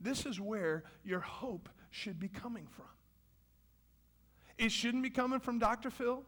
[0.00, 2.86] this is where your hope should be coming from.
[4.56, 5.90] It shouldn't be coming from Dr.
[5.90, 6.22] Phil.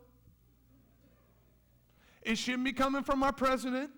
[2.23, 3.91] It shouldn't be coming from our president.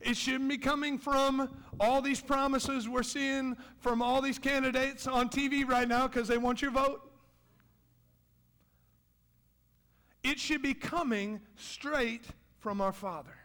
[0.00, 1.50] It shouldn't be coming from
[1.80, 6.38] all these promises we're seeing from all these candidates on TV right now because they
[6.38, 7.00] want your vote.
[10.22, 12.26] It should be coming straight
[12.60, 13.39] from our Father.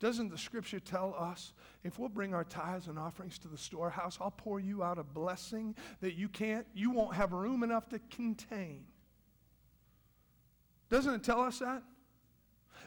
[0.00, 4.18] Doesn't the scripture tell us if we'll bring our tithes and offerings to the storehouse,
[4.20, 7.98] I'll pour you out a blessing that you can't, you won't have room enough to
[8.10, 8.84] contain?
[10.88, 11.82] Doesn't it tell us that?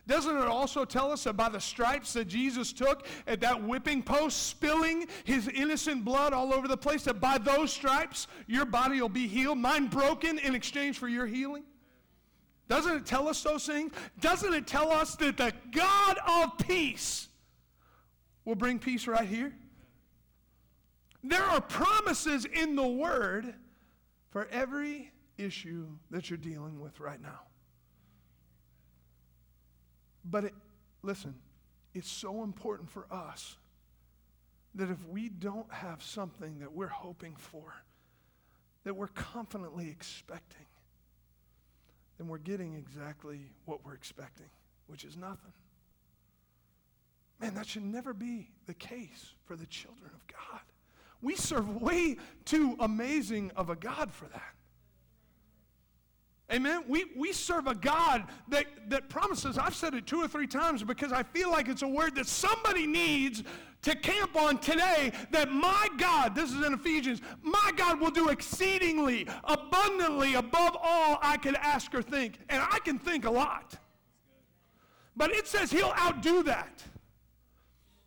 [0.07, 4.47] Doesn't it also tell us about the stripes that Jesus took at that whipping post,
[4.47, 9.09] spilling his innocent blood all over the place, that by those stripes your body will
[9.09, 11.63] be healed, mine broken in exchange for your healing?
[12.71, 13.91] Doesn't it tell us those things?
[14.21, 17.27] Doesn't it tell us that the God of peace
[18.45, 19.53] will bring peace right here?
[21.21, 23.53] There are promises in the Word
[24.29, 27.41] for every issue that you're dealing with right now.
[30.23, 30.53] But it,
[31.01, 31.35] listen,
[31.93, 33.57] it's so important for us
[34.75, 37.83] that if we don't have something that we're hoping for,
[38.85, 40.67] that we're confidently expecting,
[42.21, 44.45] then we're getting exactly what we're expecting,
[44.85, 45.53] which is nothing.
[47.39, 50.61] Man, that should never be the case for the children of God.
[51.23, 54.53] We serve way too amazing of a God for that.
[56.53, 56.83] Amen.
[56.87, 60.83] We, we serve a God that, that promises, I've said it two or three times
[60.83, 63.41] because I feel like it's a word that somebody needs
[63.83, 68.29] to camp on today that my God, this is in Ephesians, my God will do
[68.29, 72.39] exceedingly, abundantly, above all I could ask or think.
[72.49, 73.77] And I can think a lot.
[75.15, 76.83] But it says he'll outdo that.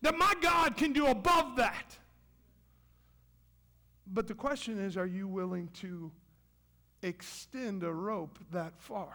[0.03, 1.99] That my God can do above that.
[4.07, 6.13] But the question is, are you willing to
[7.05, 9.13] extend a rope that far.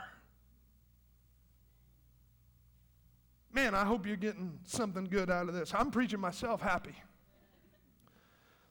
[3.54, 5.74] Man, I hope you're getting something good out of this.
[5.74, 6.96] I'm preaching myself happy.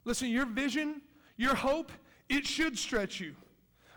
[0.05, 1.03] Listen, your vision,
[1.37, 1.91] your hope,
[2.29, 3.35] it should stretch you.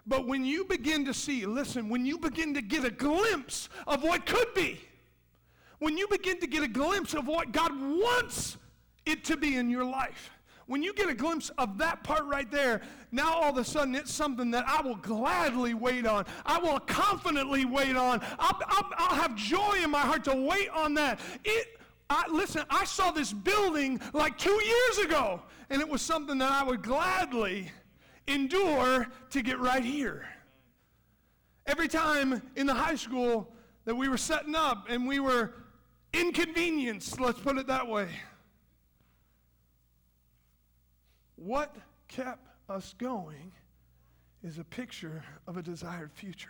[0.07, 4.03] But when you begin to see, listen, when you begin to get a glimpse of
[4.03, 4.81] what could be,
[5.79, 8.57] when you begin to get a glimpse of what God wants
[9.05, 10.31] it to be in your life,
[10.71, 12.79] when you get a glimpse of that part right there,
[13.11, 16.25] now all of a sudden it's something that I will gladly wait on.
[16.45, 18.21] I will confidently wait on.
[18.39, 21.19] I'll, I'll, I'll have joy in my heart to wait on that.
[21.43, 21.77] It,
[22.09, 26.53] I, listen, I saw this building like two years ago, and it was something that
[26.53, 27.69] I would gladly
[28.29, 30.25] endure to get right here.
[31.65, 33.53] Every time in the high school
[33.83, 35.51] that we were setting up and we were
[36.13, 38.07] inconvenienced, let's put it that way,
[41.41, 41.75] what
[42.07, 43.51] kept us going
[44.43, 46.49] is a picture of a desired future.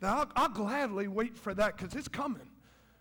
[0.00, 2.48] Now, I'll, I'll gladly wait for that because it's coming.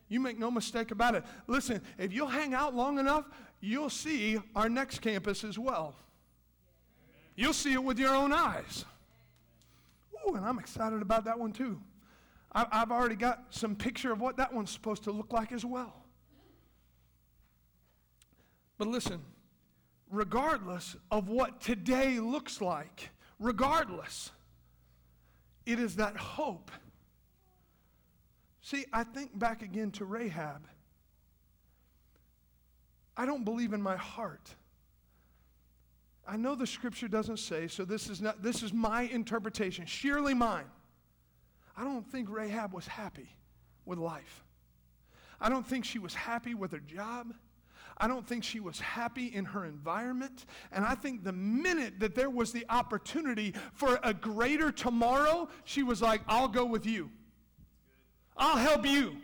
[0.09, 1.23] You make no mistake about it.
[1.47, 3.25] Listen, if you'll hang out long enough,
[3.61, 5.95] you'll see our next campus as well.
[7.35, 8.85] You'll see it with your own eyes.
[10.27, 11.81] Ooh, and I'm excited about that one too.
[12.53, 15.65] I, I've already got some picture of what that one's supposed to look like as
[15.65, 16.05] well.
[18.77, 19.21] But listen,
[20.13, 23.09] regardless of what today looks like,
[23.39, 24.31] regardless,
[25.65, 26.69] it is that hope.
[28.61, 30.67] See, I think back again to Rahab.
[33.17, 34.53] I don't believe in my heart.
[36.27, 40.33] I know the scripture doesn't say, so this is not this is my interpretation, sheerly
[40.33, 40.69] mine.
[41.75, 43.29] I don't think Rahab was happy
[43.83, 44.43] with life.
[45.41, 47.33] I don't think she was happy with her job.
[47.97, 50.45] I don't think she was happy in her environment.
[50.71, 55.83] And I think the minute that there was the opportunity for a greater tomorrow, she
[55.83, 57.09] was like, I'll go with you.
[58.35, 59.17] I'll help you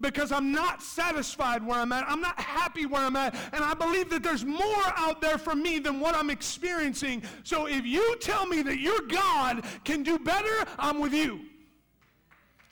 [0.00, 2.08] because I'm not satisfied where I'm at.
[2.08, 3.34] I'm not happy where I'm at.
[3.52, 7.22] And I believe that there's more out there for me than what I'm experiencing.
[7.42, 11.40] So if you tell me that your God can do better, I'm with you.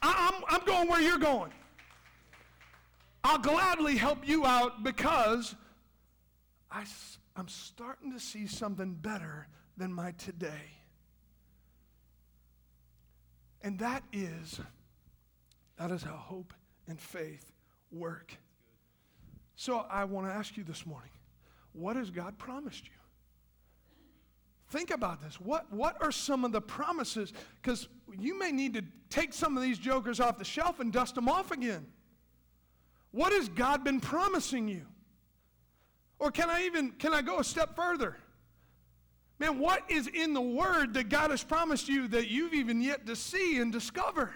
[0.03, 1.53] I, am I'm, I'm going where you're going.
[3.29, 5.55] I'll gladly help you out because
[6.71, 6.85] I,
[7.37, 10.79] I'm starting to see something better than my today.
[13.61, 14.59] And that is,
[15.77, 16.55] that is how hope
[16.87, 17.53] and faith
[17.93, 18.35] work.
[19.57, 21.11] So I want to ask you this morning,
[21.73, 22.93] what has God promised you?
[24.71, 25.39] Think about this.
[25.39, 27.35] What, what are some of the promises?
[27.61, 31.15] Because you may need to take some of these jokers off the shelf and dust
[31.15, 31.89] them off again.
[33.11, 34.83] What has God been promising you?
[36.19, 38.17] Or can I even can I go a step further?
[39.39, 43.07] Man, what is in the word that God has promised you that you've even yet
[43.07, 44.33] to see and discover?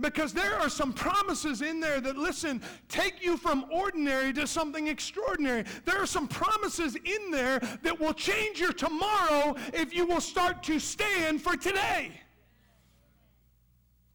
[0.00, 4.88] Because there are some promises in there that, listen, take you from ordinary to something
[4.88, 5.64] extraordinary.
[5.84, 10.62] There are some promises in there that will change your tomorrow if you will start
[10.64, 12.12] to stand for today.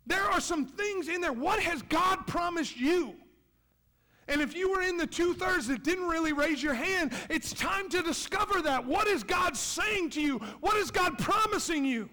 [0.08, 1.34] There are some things in there.
[1.34, 3.16] What has God promised you?
[4.28, 7.54] And if you were in the two thirds that didn't really raise your hand, it's
[7.54, 8.84] time to discover that.
[8.86, 10.40] What is God saying to you?
[10.62, 12.10] What is God promising you?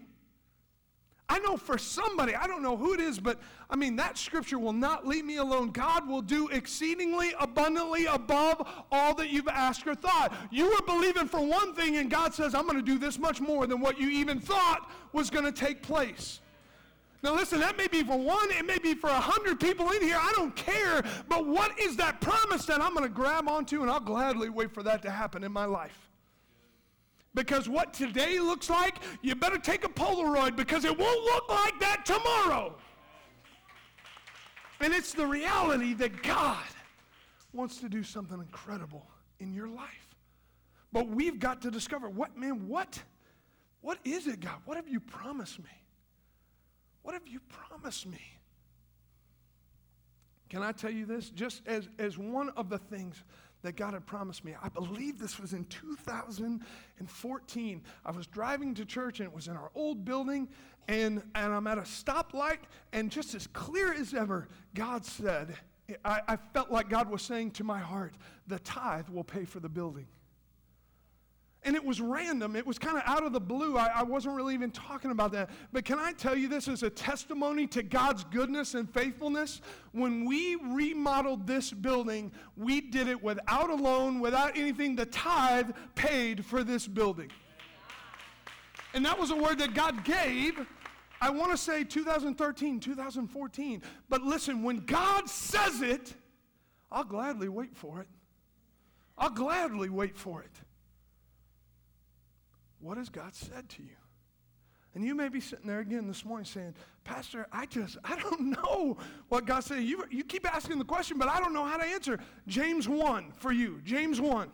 [1.28, 3.40] I know for somebody, I don't know who it is, but
[3.70, 5.70] I mean, that scripture will not leave me alone.
[5.70, 10.34] God will do exceedingly abundantly above all that you've asked or thought.
[10.50, 13.40] You were believing for one thing, and God says, I'm going to do this much
[13.40, 16.40] more than what you even thought was going to take place.
[17.22, 20.02] Now, listen, that may be for one, it may be for a hundred people in
[20.02, 20.18] here.
[20.18, 21.04] I don't care.
[21.28, 24.72] But what is that promise that I'm going to grab onto, and I'll gladly wait
[24.74, 26.10] for that to happen in my life?
[27.34, 31.78] Because what today looks like, you better take a Polaroid because it won't look like
[31.80, 32.74] that tomorrow.
[34.80, 36.58] And it's the reality that God
[37.52, 39.06] wants to do something incredible
[39.38, 40.08] in your life.
[40.92, 43.00] But we've got to discover what, man, what?
[43.80, 44.56] What is it, God?
[44.64, 45.70] What have you promised me?
[47.02, 48.20] What have you promised me?
[50.48, 51.30] Can I tell you this?
[51.30, 53.24] Just as, as one of the things
[53.62, 57.82] that God had promised me, I believe this was in 2014.
[58.04, 60.48] I was driving to church and it was in our old building,
[60.88, 62.58] and, and I'm at a stoplight,
[62.92, 65.56] and just as clear as ever, God said,
[66.04, 68.14] I, I felt like God was saying to my heart,
[68.46, 70.06] the tithe will pay for the building.
[71.64, 72.56] And it was random.
[72.56, 73.76] It was kind of out of the blue.
[73.76, 75.48] I, I, wasn't really even talking about that.
[75.72, 79.60] But can I tell you this as a testimony to God's goodness and faithfulness?
[79.92, 84.96] When we remodeled this building, we did it without a loan, without anything.
[84.96, 87.30] The tithe paid for this building.
[88.94, 90.58] And that was a word that God gave.
[91.20, 93.82] I want to say 2013, 2014.
[94.08, 96.14] But listen, when God says it,
[96.90, 98.08] I'll gladly wait for it.
[99.16, 100.50] I'll gladly wait for it.
[102.82, 103.96] What has God said to you?
[104.94, 106.74] And you may be sitting there again this morning saying,
[107.04, 109.82] Pastor, I just, I don't know what God said.
[109.84, 112.18] You, you keep asking the question, but I don't know how to answer.
[112.46, 113.80] James 1 for you.
[113.84, 114.50] James 1.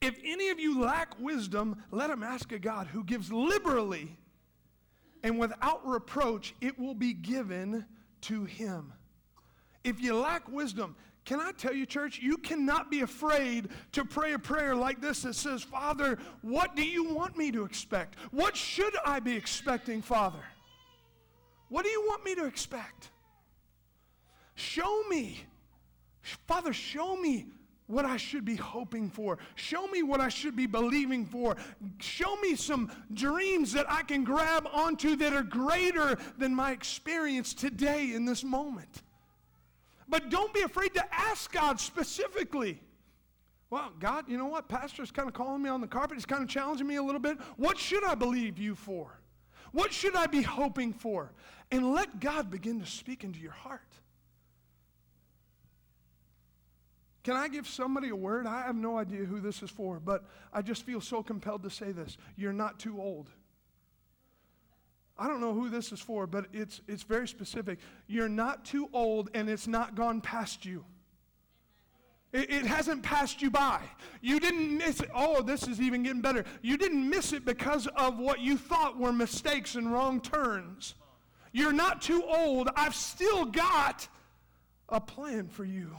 [0.00, 4.16] If any of you lack wisdom, let him ask a God who gives liberally
[5.24, 7.84] and without reproach, it will be given
[8.22, 8.92] to him.
[9.82, 10.94] If you lack wisdom,
[11.28, 15.20] can I tell you, church, you cannot be afraid to pray a prayer like this
[15.24, 18.16] that says, Father, what do you want me to expect?
[18.30, 20.42] What should I be expecting, Father?
[21.68, 23.10] What do you want me to expect?
[24.54, 25.44] Show me.
[26.46, 27.48] Father, show me
[27.88, 29.36] what I should be hoping for.
[29.54, 31.58] Show me what I should be believing for.
[32.00, 37.52] Show me some dreams that I can grab onto that are greater than my experience
[37.52, 39.02] today in this moment.
[40.08, 42.80] But don't be afraid to ask God specifically.
[43.70, 44.68] Well, God, you know what?
[44.68, 46.16] Pastor's kind of calling me on the carpet.
[46.16, 47.38] He's kind of challenging me a little bit.
[47.56, 49.20] What should I believe you for?
[49.72, 51.32] What should I be hoping for?
[51.70, 53.82] And let God begin to speak into your heart.
[57.24, 58.46] Can I give somebody a word?
[58.46, 61.70] I have no idea who this is for, but I just feel so compelled to
[61.70, 62.16] say this.
[62.36, 63.28] You're not too old.
[65.18, 67.78] I don't know who this is for, but it's, it's very specific.
[68.06, 70.84] You're not too old and it's not gone past you.
[72.32, 73.80] It, it, hasn't passed you by.
[74.20, 75.08] You didn't miss it.
[75.14, 76.44] Oh, this is even getting better.
[76.60, 80.94] You didn't miss it because of what you thought were mistakes and wrong turns.
[81.52, 82.68] You're not too old.
[82.76, 84.06] I've still got
[84.90, 85.90] a plan for you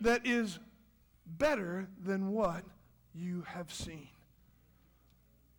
[0.00, 0.60] that is
[1.26, 2.62] better than what
[3.12, 4.08] you have seen.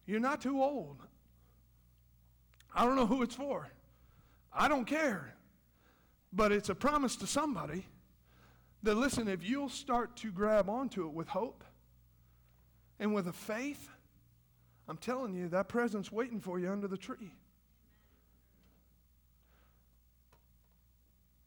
[0.05, 0.97] You're not too old.
[2.73, 3.69] I don't know who it's for.
[4.53, 5.35] I don't care.
[6.31, 7.85] But it's a promise to somebody
[8.83, 11.63] that, listen, if you'll start to grab onto it with hope
[12.99, 13.89] and with a faith,
[14.87, 17.33] I'm telling you, that present's waiting for you under the tree.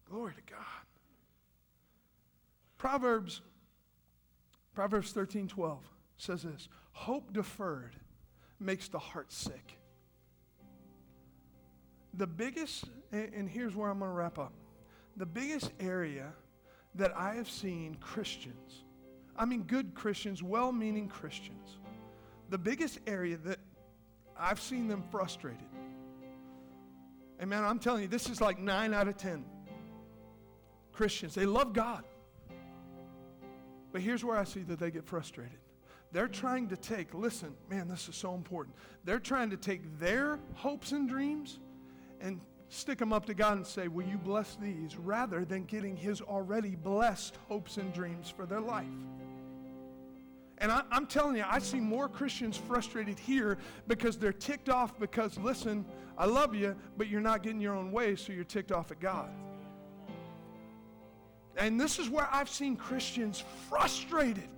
[0.09, 0.65] Glory to God.
[2.77, 3.41] Proverbs,
[4.75, 5.79] Proverbs 13 12
[6.17, 7.97] says this Hope deferred
[8.61, 9.79] makes the heart sick.
[12.15, 14.53] The biggest, and here's where I'm going to wrap up
[15.17, 16.33] the biggest area
[16.95, 18.85] that I have seen Christians,
[19.37, 21.79] I mean good Christians, well meaning Christians,
[22.51, 23.59] the biggest area that
[24.39, 25.67] I've seen them frustrated.
[27.39, 29.45] And man, I'm telling you, this is like nine out of 10
[30.93, 31.35] Christians.
[31.35, 32.05] They love God.
[33.91, 35.59] But here's where I see that they get frustrated.
[36.13, 38.77] They're trying to take, listen, man, this is so important.
[39.05, 41.59] They're trying to take their hopes and dreams
[42.23, 44.97] and stick them up to God and say, Will you bless these?
[44.97, 48.87] rather than getting His already blessed hopes and dreams for their life.
[50.59, 53.59] And I, am telling you, I see more Christians frustrated here
[53.89, 55.85] because they're ticked off because, listen,
[56.17, 59.01] I love you, but you're not getting your own way, so you're ticked off at
[59.01, 59.29] God.
[61.57, 64.49] And this is where I've seen Christians frustrated.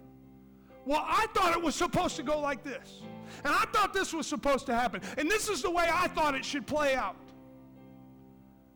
[0.84, 3.00] Well, I thought it was supposed to go like this.
[3.42, 5.00] And I thought this was supposed to happen.
[5.16, 7.16] And this is the way I thought it should play out.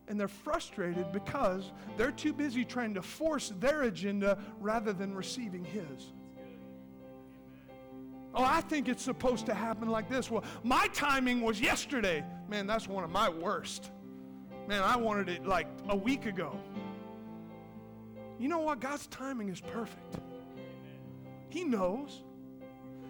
[0.09, 5.63] And they're frustrated because they're too busy trying to force their agenda rather than receiving
[5.63, 6.11] His.
[8.33, 10.29] Oh, I think it's supposed to happen like this.
[10.29, 12.23] Well, my timing was yesterday.
[12.47, 13.91] Man, that's one of my worst.
[14.67, 16.59] Man, I wanted it like a week ago.
[18.39, 18.79] You know what?
[18.79, 20.19] God's timing is perfect.
[21.49, 22.23] He knows.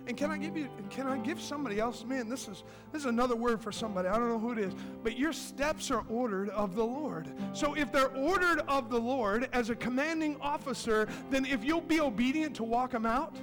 [0.09, 3.05] And can I give you can I give somebody else man this is this is
[3.05, 6.49] another word for somebody I don't know who it is but your steps are ordered
[6.49, 7.27] of the Lord.
[7.53, 12.01] So if they're ordered of the Lord as a commanding officer then if you'll be
[12.01, 13.37] obedient to walk them out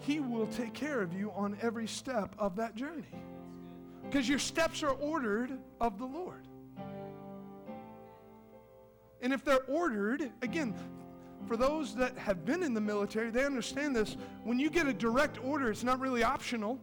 [0.00, 3.06] he will take care of you on every step of that journey.
[4.02, 6.48] Because your steps are ordered of the Lord.
[9.22, 10.74] And if they're ordered, again,
[11.46, 14.16] for those that have been in the military, they understand this.
[14.44, 16.78] When you get a direct order, it's not really optional.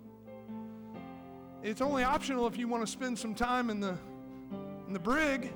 [1.63, 3.97] It's only optional if you want to spend some time in the,
[4.87, 5.53] in the brig.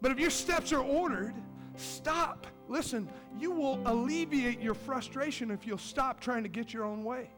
[0.00, 1.34] But if your steps are ordered,
[1.76, 2.46] stop.
[2.68, 3.08] Listen,
[3.38, 7.30] you will alleviate your frustration if you'll stop trying to get your own way.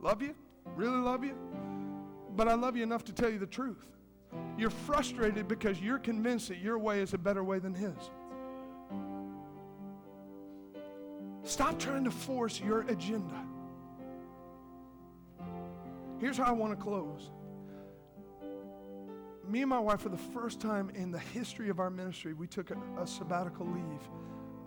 [0.00, 0.34] Love you,
[0.76, 1.34] really love you,
[2.36, 3.84] but I love you enough to tell you the truth.
[4.56, 7.94] You're frustrated because you're convinced that your way is a better way than His.
[11.44, 13.42] Stop trying to force your agenda.
[16.18, 17.30] Here's how I want to close.
[19.48, 22.46] Me and my wife, for the first time in the history of our ministry, we
[22.46, 24.08] took a, a sabbatical leave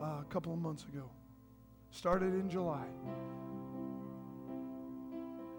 [0.01, 1.09] uh, a couple of months ago.
[1.91, 2.85] Started in July.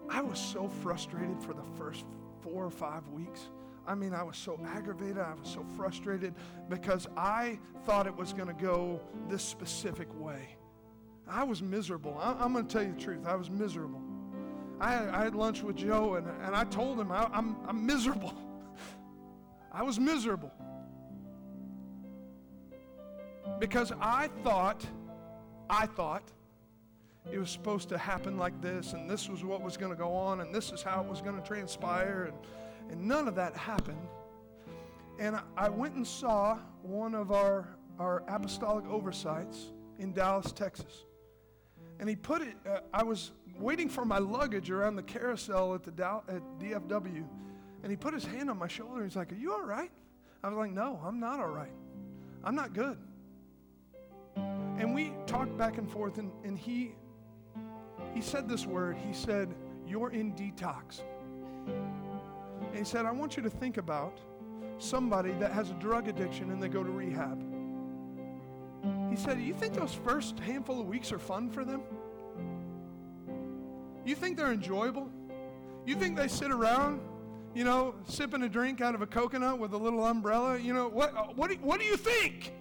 [0.09, 2.05] I was so frustrated for the first
[2.41, 3.49] four or five weeks
[3.85, 6.33] I mean, I was so aggravated, I was so frustrated
[6.69, 10.55] because I thought it was going to go this specific way.
[11.27, 12.17] I was miserable.
[12.17, 13.25] I, am going to tell you the truth.
[13.25, 14.01] I was miserable.
[14.79, 18.33] I I had lunch with Joe and, and I told him I, I'm, I'm miserable.
[19.71, 20.51] I was miserable.
[23.59, 24.85] Because I thought,
[25.69, 26.23] I thought
[27.31, 30.13] it was supposed to happen like this, and this was what was going to go
[30.13, 32.37] on, and this is how it was going to transpire, and,
[32.93, 34.07] and none of that happened.
[35.19, 37.67] And I went and saw one of our,
[37.97, 41.05] our apostolic oversights in Dallas, Texas.
[41.99, 45.83] And he put it, uh, I was waiting for my luggage around the carousel at,
[45.83, 47.25] the Dow, at DFW,
[47.81, 49.91] and he put his hand on my shoulder and he's like, Are you all right?
[50.43, 51.73] I was like, No, I'm not all right.
[52.43, 52.97] I'm not good.
[54.35, 56.93] And we talked back and forth, and, and he
[58.13, 58.97] he said this word.
[58.97, 59.55] He said,
[59.87, 61.01] You're in detox.
[62.73, 64.17] And he said, I want you to think about
[64.79, 67.39] somebody that has a drug addiction and they go to rehab.
[69.11, 71.83] He said, You think those first handful of weeks are fun for them?
[74.03, 75.07] You think they're enjoyable?
[75.85, 76.99] You think they sit around,
[77.53, 80.57] you know, sipping a drink out of a coconut with a little umbrella?
[80.57, 82.53] You know, what, uh, what, do, what do you think?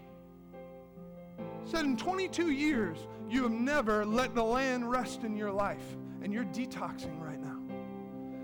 [1.65, 2.99] He said in 22 years,
[3.31, 7.57] you have never let the land rest in your life, and you're detoxing right now.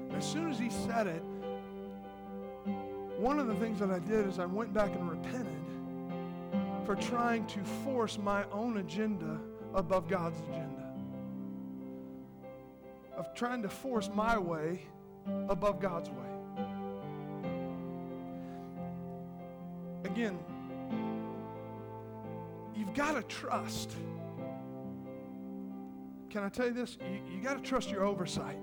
[0.09, 1.23] And as soon as he said it,
[3.19, 5.47] one of the things that I did is I went back and repented
[6.87, 9.39] for trying to force my own agenda
[9.75, 10.85] above God's agenda,
[13.17, 14.83] of trying to force my way
[15.49, 16.17] above God's way.
[20.05, 20.39] Again,
[22.75, 23.91] you've got to trust
[26.31, 26.99] can I tell you this?
[27.01, 28.59] You, you got to trust your oversight.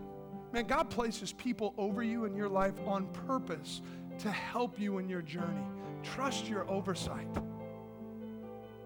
[0.54, 3.82] Man, God places people over you in your life on purpose
[4.20, 5.66] to help you in your journey.
[6.04, 7.28] Trust your oversight.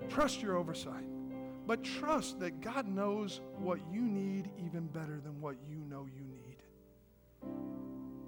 [0.10, 1.06] Trust your oversight.
[1.68, 6.24] But trust that God knows what you need even better than what you know you
[6.24, 6.58] need.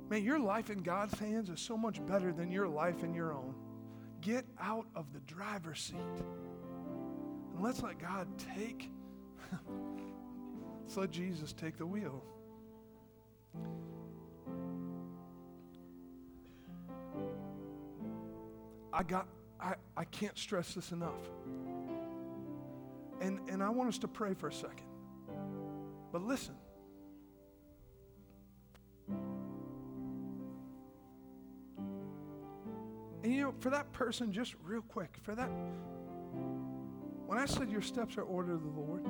[0.10, 3.34] Man, your life in God's hands is so much better than your life in your
[3.34, 3.56] own.
[4.20, 5.98] Get out of the driver's seat.
[7.54, 8.92] And let's let God take
[10.92, 12.24] Let's let Jesus take the wheel.
[18.94, 19.28] I got
[19.60, 21.30] I, I can't stress this enough.
[23.20, 24.88] And and I want us to pray for a second.
[26.12, 26.56] But listen.
[33.24, 35.50] And you know, for that person, just real quick, for that,
[37.28, 39.06] when I said your steps are ordered of the Lord,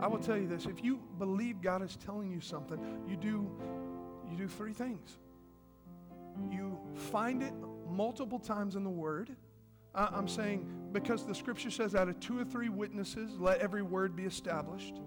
[0.00, 2.78] I will tell you this if you believe God is telling you something,
[3.08, 3.50] you do,
[4.30, 5.18] you do three things.
[6.50, 7.52] You find it
[7.90, 9.36] multiple times in the Word.
[9.94, 14.14] I'm saying because the scripture says, out of two or three witnesses, let every word
[14.14, 15.00] be established.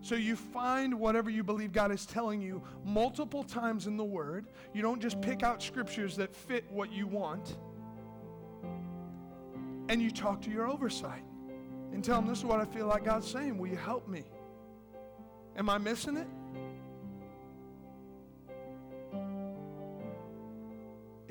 [0.00, 4.48] So you find whatever you believe God is telling you multiple times in the Word.
[4.72, 7.56] You don't just pick out scriptures that fit what you want.
[9.88, 11.22] And you talk to your oversight
[11.92, 13.58] and tell them this is what I feel like God's saying.
[13.58, 14.24] Will you help me?
[15.56, 16.26] Am I missing it?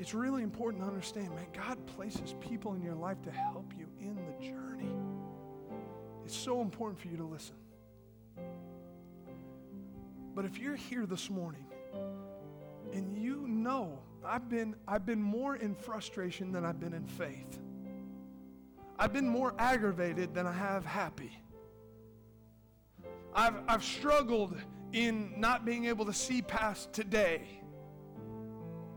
[0.02, 3.86] It's really important to understand, man, God places people in your life to help you
[4.00, 4.90] in the journey.
[6.24, 7.54] It's so important for you to listen.
[10.34, 11.64] But if you're here this morning
[12.92, 17.60] and you know I've been, I've been more in frustration than I've been in faith.
[18.98, 21.30] I've been more aggravated than I have happy.
[23.32, 24.56] I've, I've struggled
[24.92, 27.61] in not being able to see past today,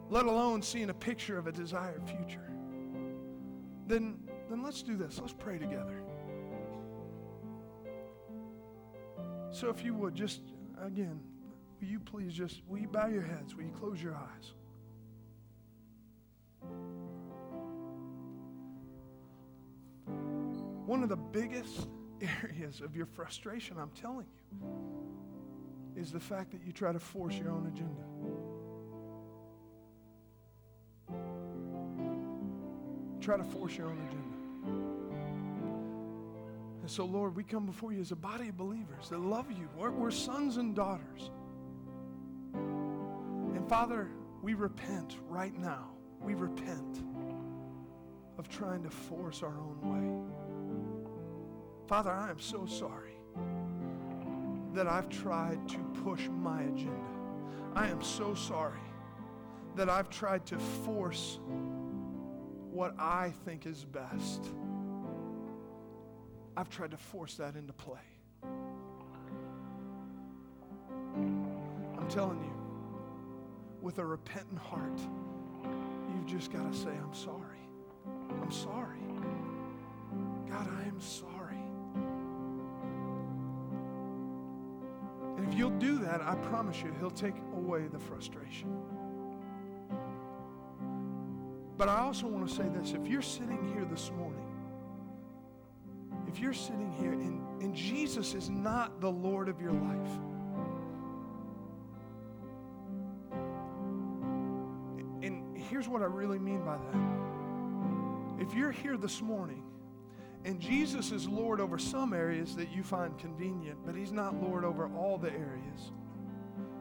[0.10, 2.52] let alone seeing a picture of a desired future.
[3.88, 5.20] Then, then let's do this.
[5.20, 6.02] Let's pray together.
[9.52, 10.42] So, if you would, just
[10.84, 11.20] again,
[11.80, 13.56] will you please just, will you bow your heads?
[13.56, 14.54] Will you close your eyes?
[20.86, 21.88] One of the biggest
[22.44, 27.38] areas of your frustration, I'm telling you, is the fact that you try to force
[27.38, 28.04] your own agenda.
[33.26, 34.38] Try to force your own agenda.
[36.82, 39.68] And so, Lord, we come before you as a body of believers that love you.
[39.76, 41.32] We're, we're sons and daughters.
[42.54, 44.12] And Father,
[44.44, 45.88] we repent right now.
[46.22, 47.02] We repent
[48.38, 50.08] of trying to force our own way.
[51.88, 53.18] Father, I am so sorry
[54.76, 56.92] that I've tried to push my agenda.
[57.74, 58.78] I am so sorry
[59.76, 61.40] that I've tried to force
[62.76, 64.42] what I think is best.
[66.58, 67.98] I've tried to force that into play.
[71.16, 72.54] I'm telling you,
[73.82, 75.00] with a repentant heart,
[76.14, 77.62] you've just got to say, I'm sorry.
[78.42, 79.00] I'm sorry.
[80.50, 81.56] God, I am sorry.
[85.38, 88.70] And if you'll do that, I promise you, He'll take away the frustration.
[91.86, 94.44] But I also want to say this if you're sitting here this morning,
[96.28, 100.10] if you're sitting here and, and Jesus is not the Lord of your life,
[105.22, 108.44] and here's what I really mean by that.
[108.44, 109.62] If you're here this morning
[110.44, 114.66] and Jesus is Lord over some areas that you find convenient, but He's not Lord
[114.66, 115.92] over all the areas,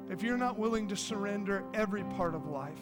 [0.09, 2.81] if you're not willing to surrender every part of life,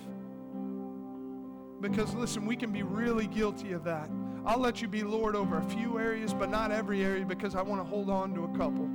[1.82, 4.08] because listen, we can be really guilty of that.
[4.46, 7.62] I'll let you be Lord over a few areas, but not every area because I
[7.62, 8.88] want to hold on to a couple.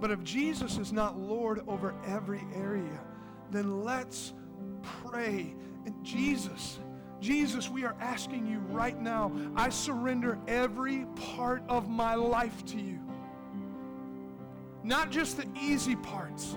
[0.00, 3.00] But if Jesus is not Lord over every area,
[3.50, 4.34] then let's
[4.82, 5.54] pray.
[5.86, 6.78] And Jesus,
[7.20, 12.76] Jesus, we are asking you right now, I surrender every part of my life to
[12.80, 13.00] you.
[14.82, 16.56] Not just the easy parts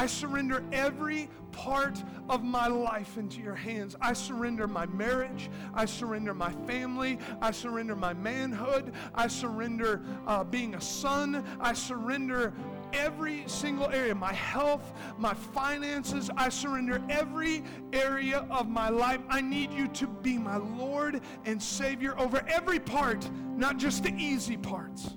[0.00, 3.96] I surrender every part of my life into your hands.
[4.00, 5.50] I surrender my marriage.
[5.74, 7.18] I surrender my family.
[7.42, 8.94] I surrender my manhood.
[9.14, 11.44] I surrender uh, being a son.
[11.60, 12.54] I surrender
[12.94, 16.30] every single area my health, my finances.
[16.34, 19.20] I surrender every area of my life.
[19.28, 24.14] I need you to be my Lord and Savior over every part, not just the
[24.16, 25.10] easy parts.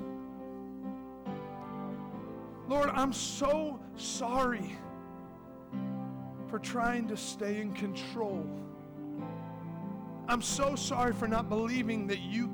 [2.67, 4.75] Lord, I'm so sorry
[6.47, 8.45] for trying to stay in control.
[10.27, 12.53] I'm so sorry for not believing that you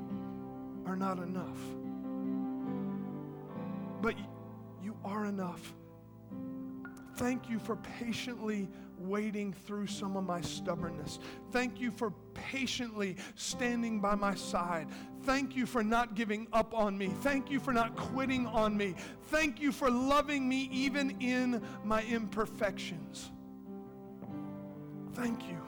[0.86, 1.58] are not enough.
[4.02, 4.14] But
[4.82, 5.74] you are enough.
[7.16, 8.68] Thank you for patiently
[9.00, 11.18] wading through some of my stubbornness.
[11.50, 14.88] Thank you for patiently standing by my side.
[15.22, 17.08] Thank you for not giving up on me.
[17.20, 18.94] Thank you for not quitting on me.
[19.24, 23.30] Thank you for loving me even in my imperfections.
[25.14, 25.60] Thank you.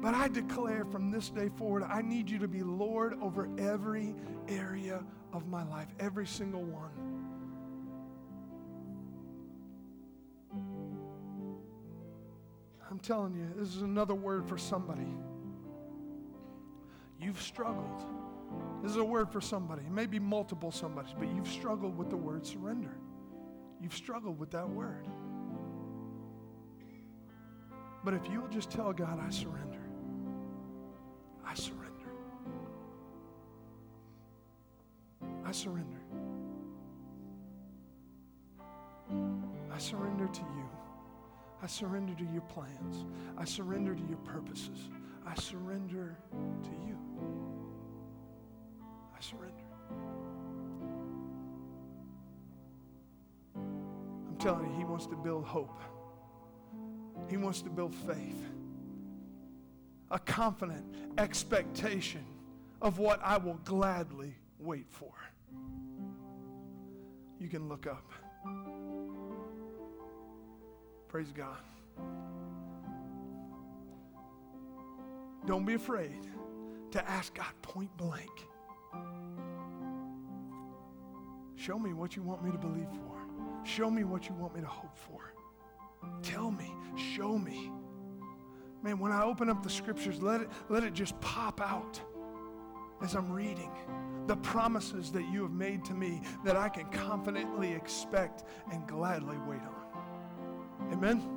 [0.00, 4.14] But I declare from this day forward, I need you to be Lord over every
[4.48, 7.23] area of my life, every single one.
[12.94, 15.08] I'm telling you, this is another word for somebody.
[17.20, 18.04] You've struggled.
[18.82, 22.46] This is a word for somebody, maybe multiple somebodies, but you've struggled with the word
[22.46, 22.96] surrender.
[23.80, 25.08] You've struggled with that word.
[28.04, 29.82] But if you'll just tell God, I surrender,
[31.44, 32.12] I surrender,
[35.44, 35.98] I surrender,
[39.72, 40.63] I surrender to you.
[41.64, 43.06] I surrender to your plans.
[43.38, 44.90] I surrender to your purposes.
[45.26, 46.14] I surrender
[46.62, 46.98] to you.
[49.16, 49.64] I surrender.
[53.56, 55.80] I'm telling you, He wants to build hope,
[57.30, 58.44] He wants to build faith,
[60.10, 60.84] a confident
[61.16, 62.26] expectation
[62.82, 65.14] of what I will gladly wait for.
[67.40, 68.12] You can look up.
[71.14, 71.62] Praise God.
[75.46, 76.26] Don't be afraid
[76.90, 78.32] to ask God point blank.
[81.54, 83.64] Show me what you want me to believe for.
[83.64, 85.32] Show me what you want me to hope for.
[86.20, 87.70] Tell me, show me.
[88.82, 92.00] Man, when I open up the scriptures, let it, let it just pop out
[93.02, 93.70] as I'm reading
[94.26, 98.42] the promises that you have made to me that I can confidently expect
[98.72, 99.73] and gladly wait on.
[100.92, 101.33] Amen.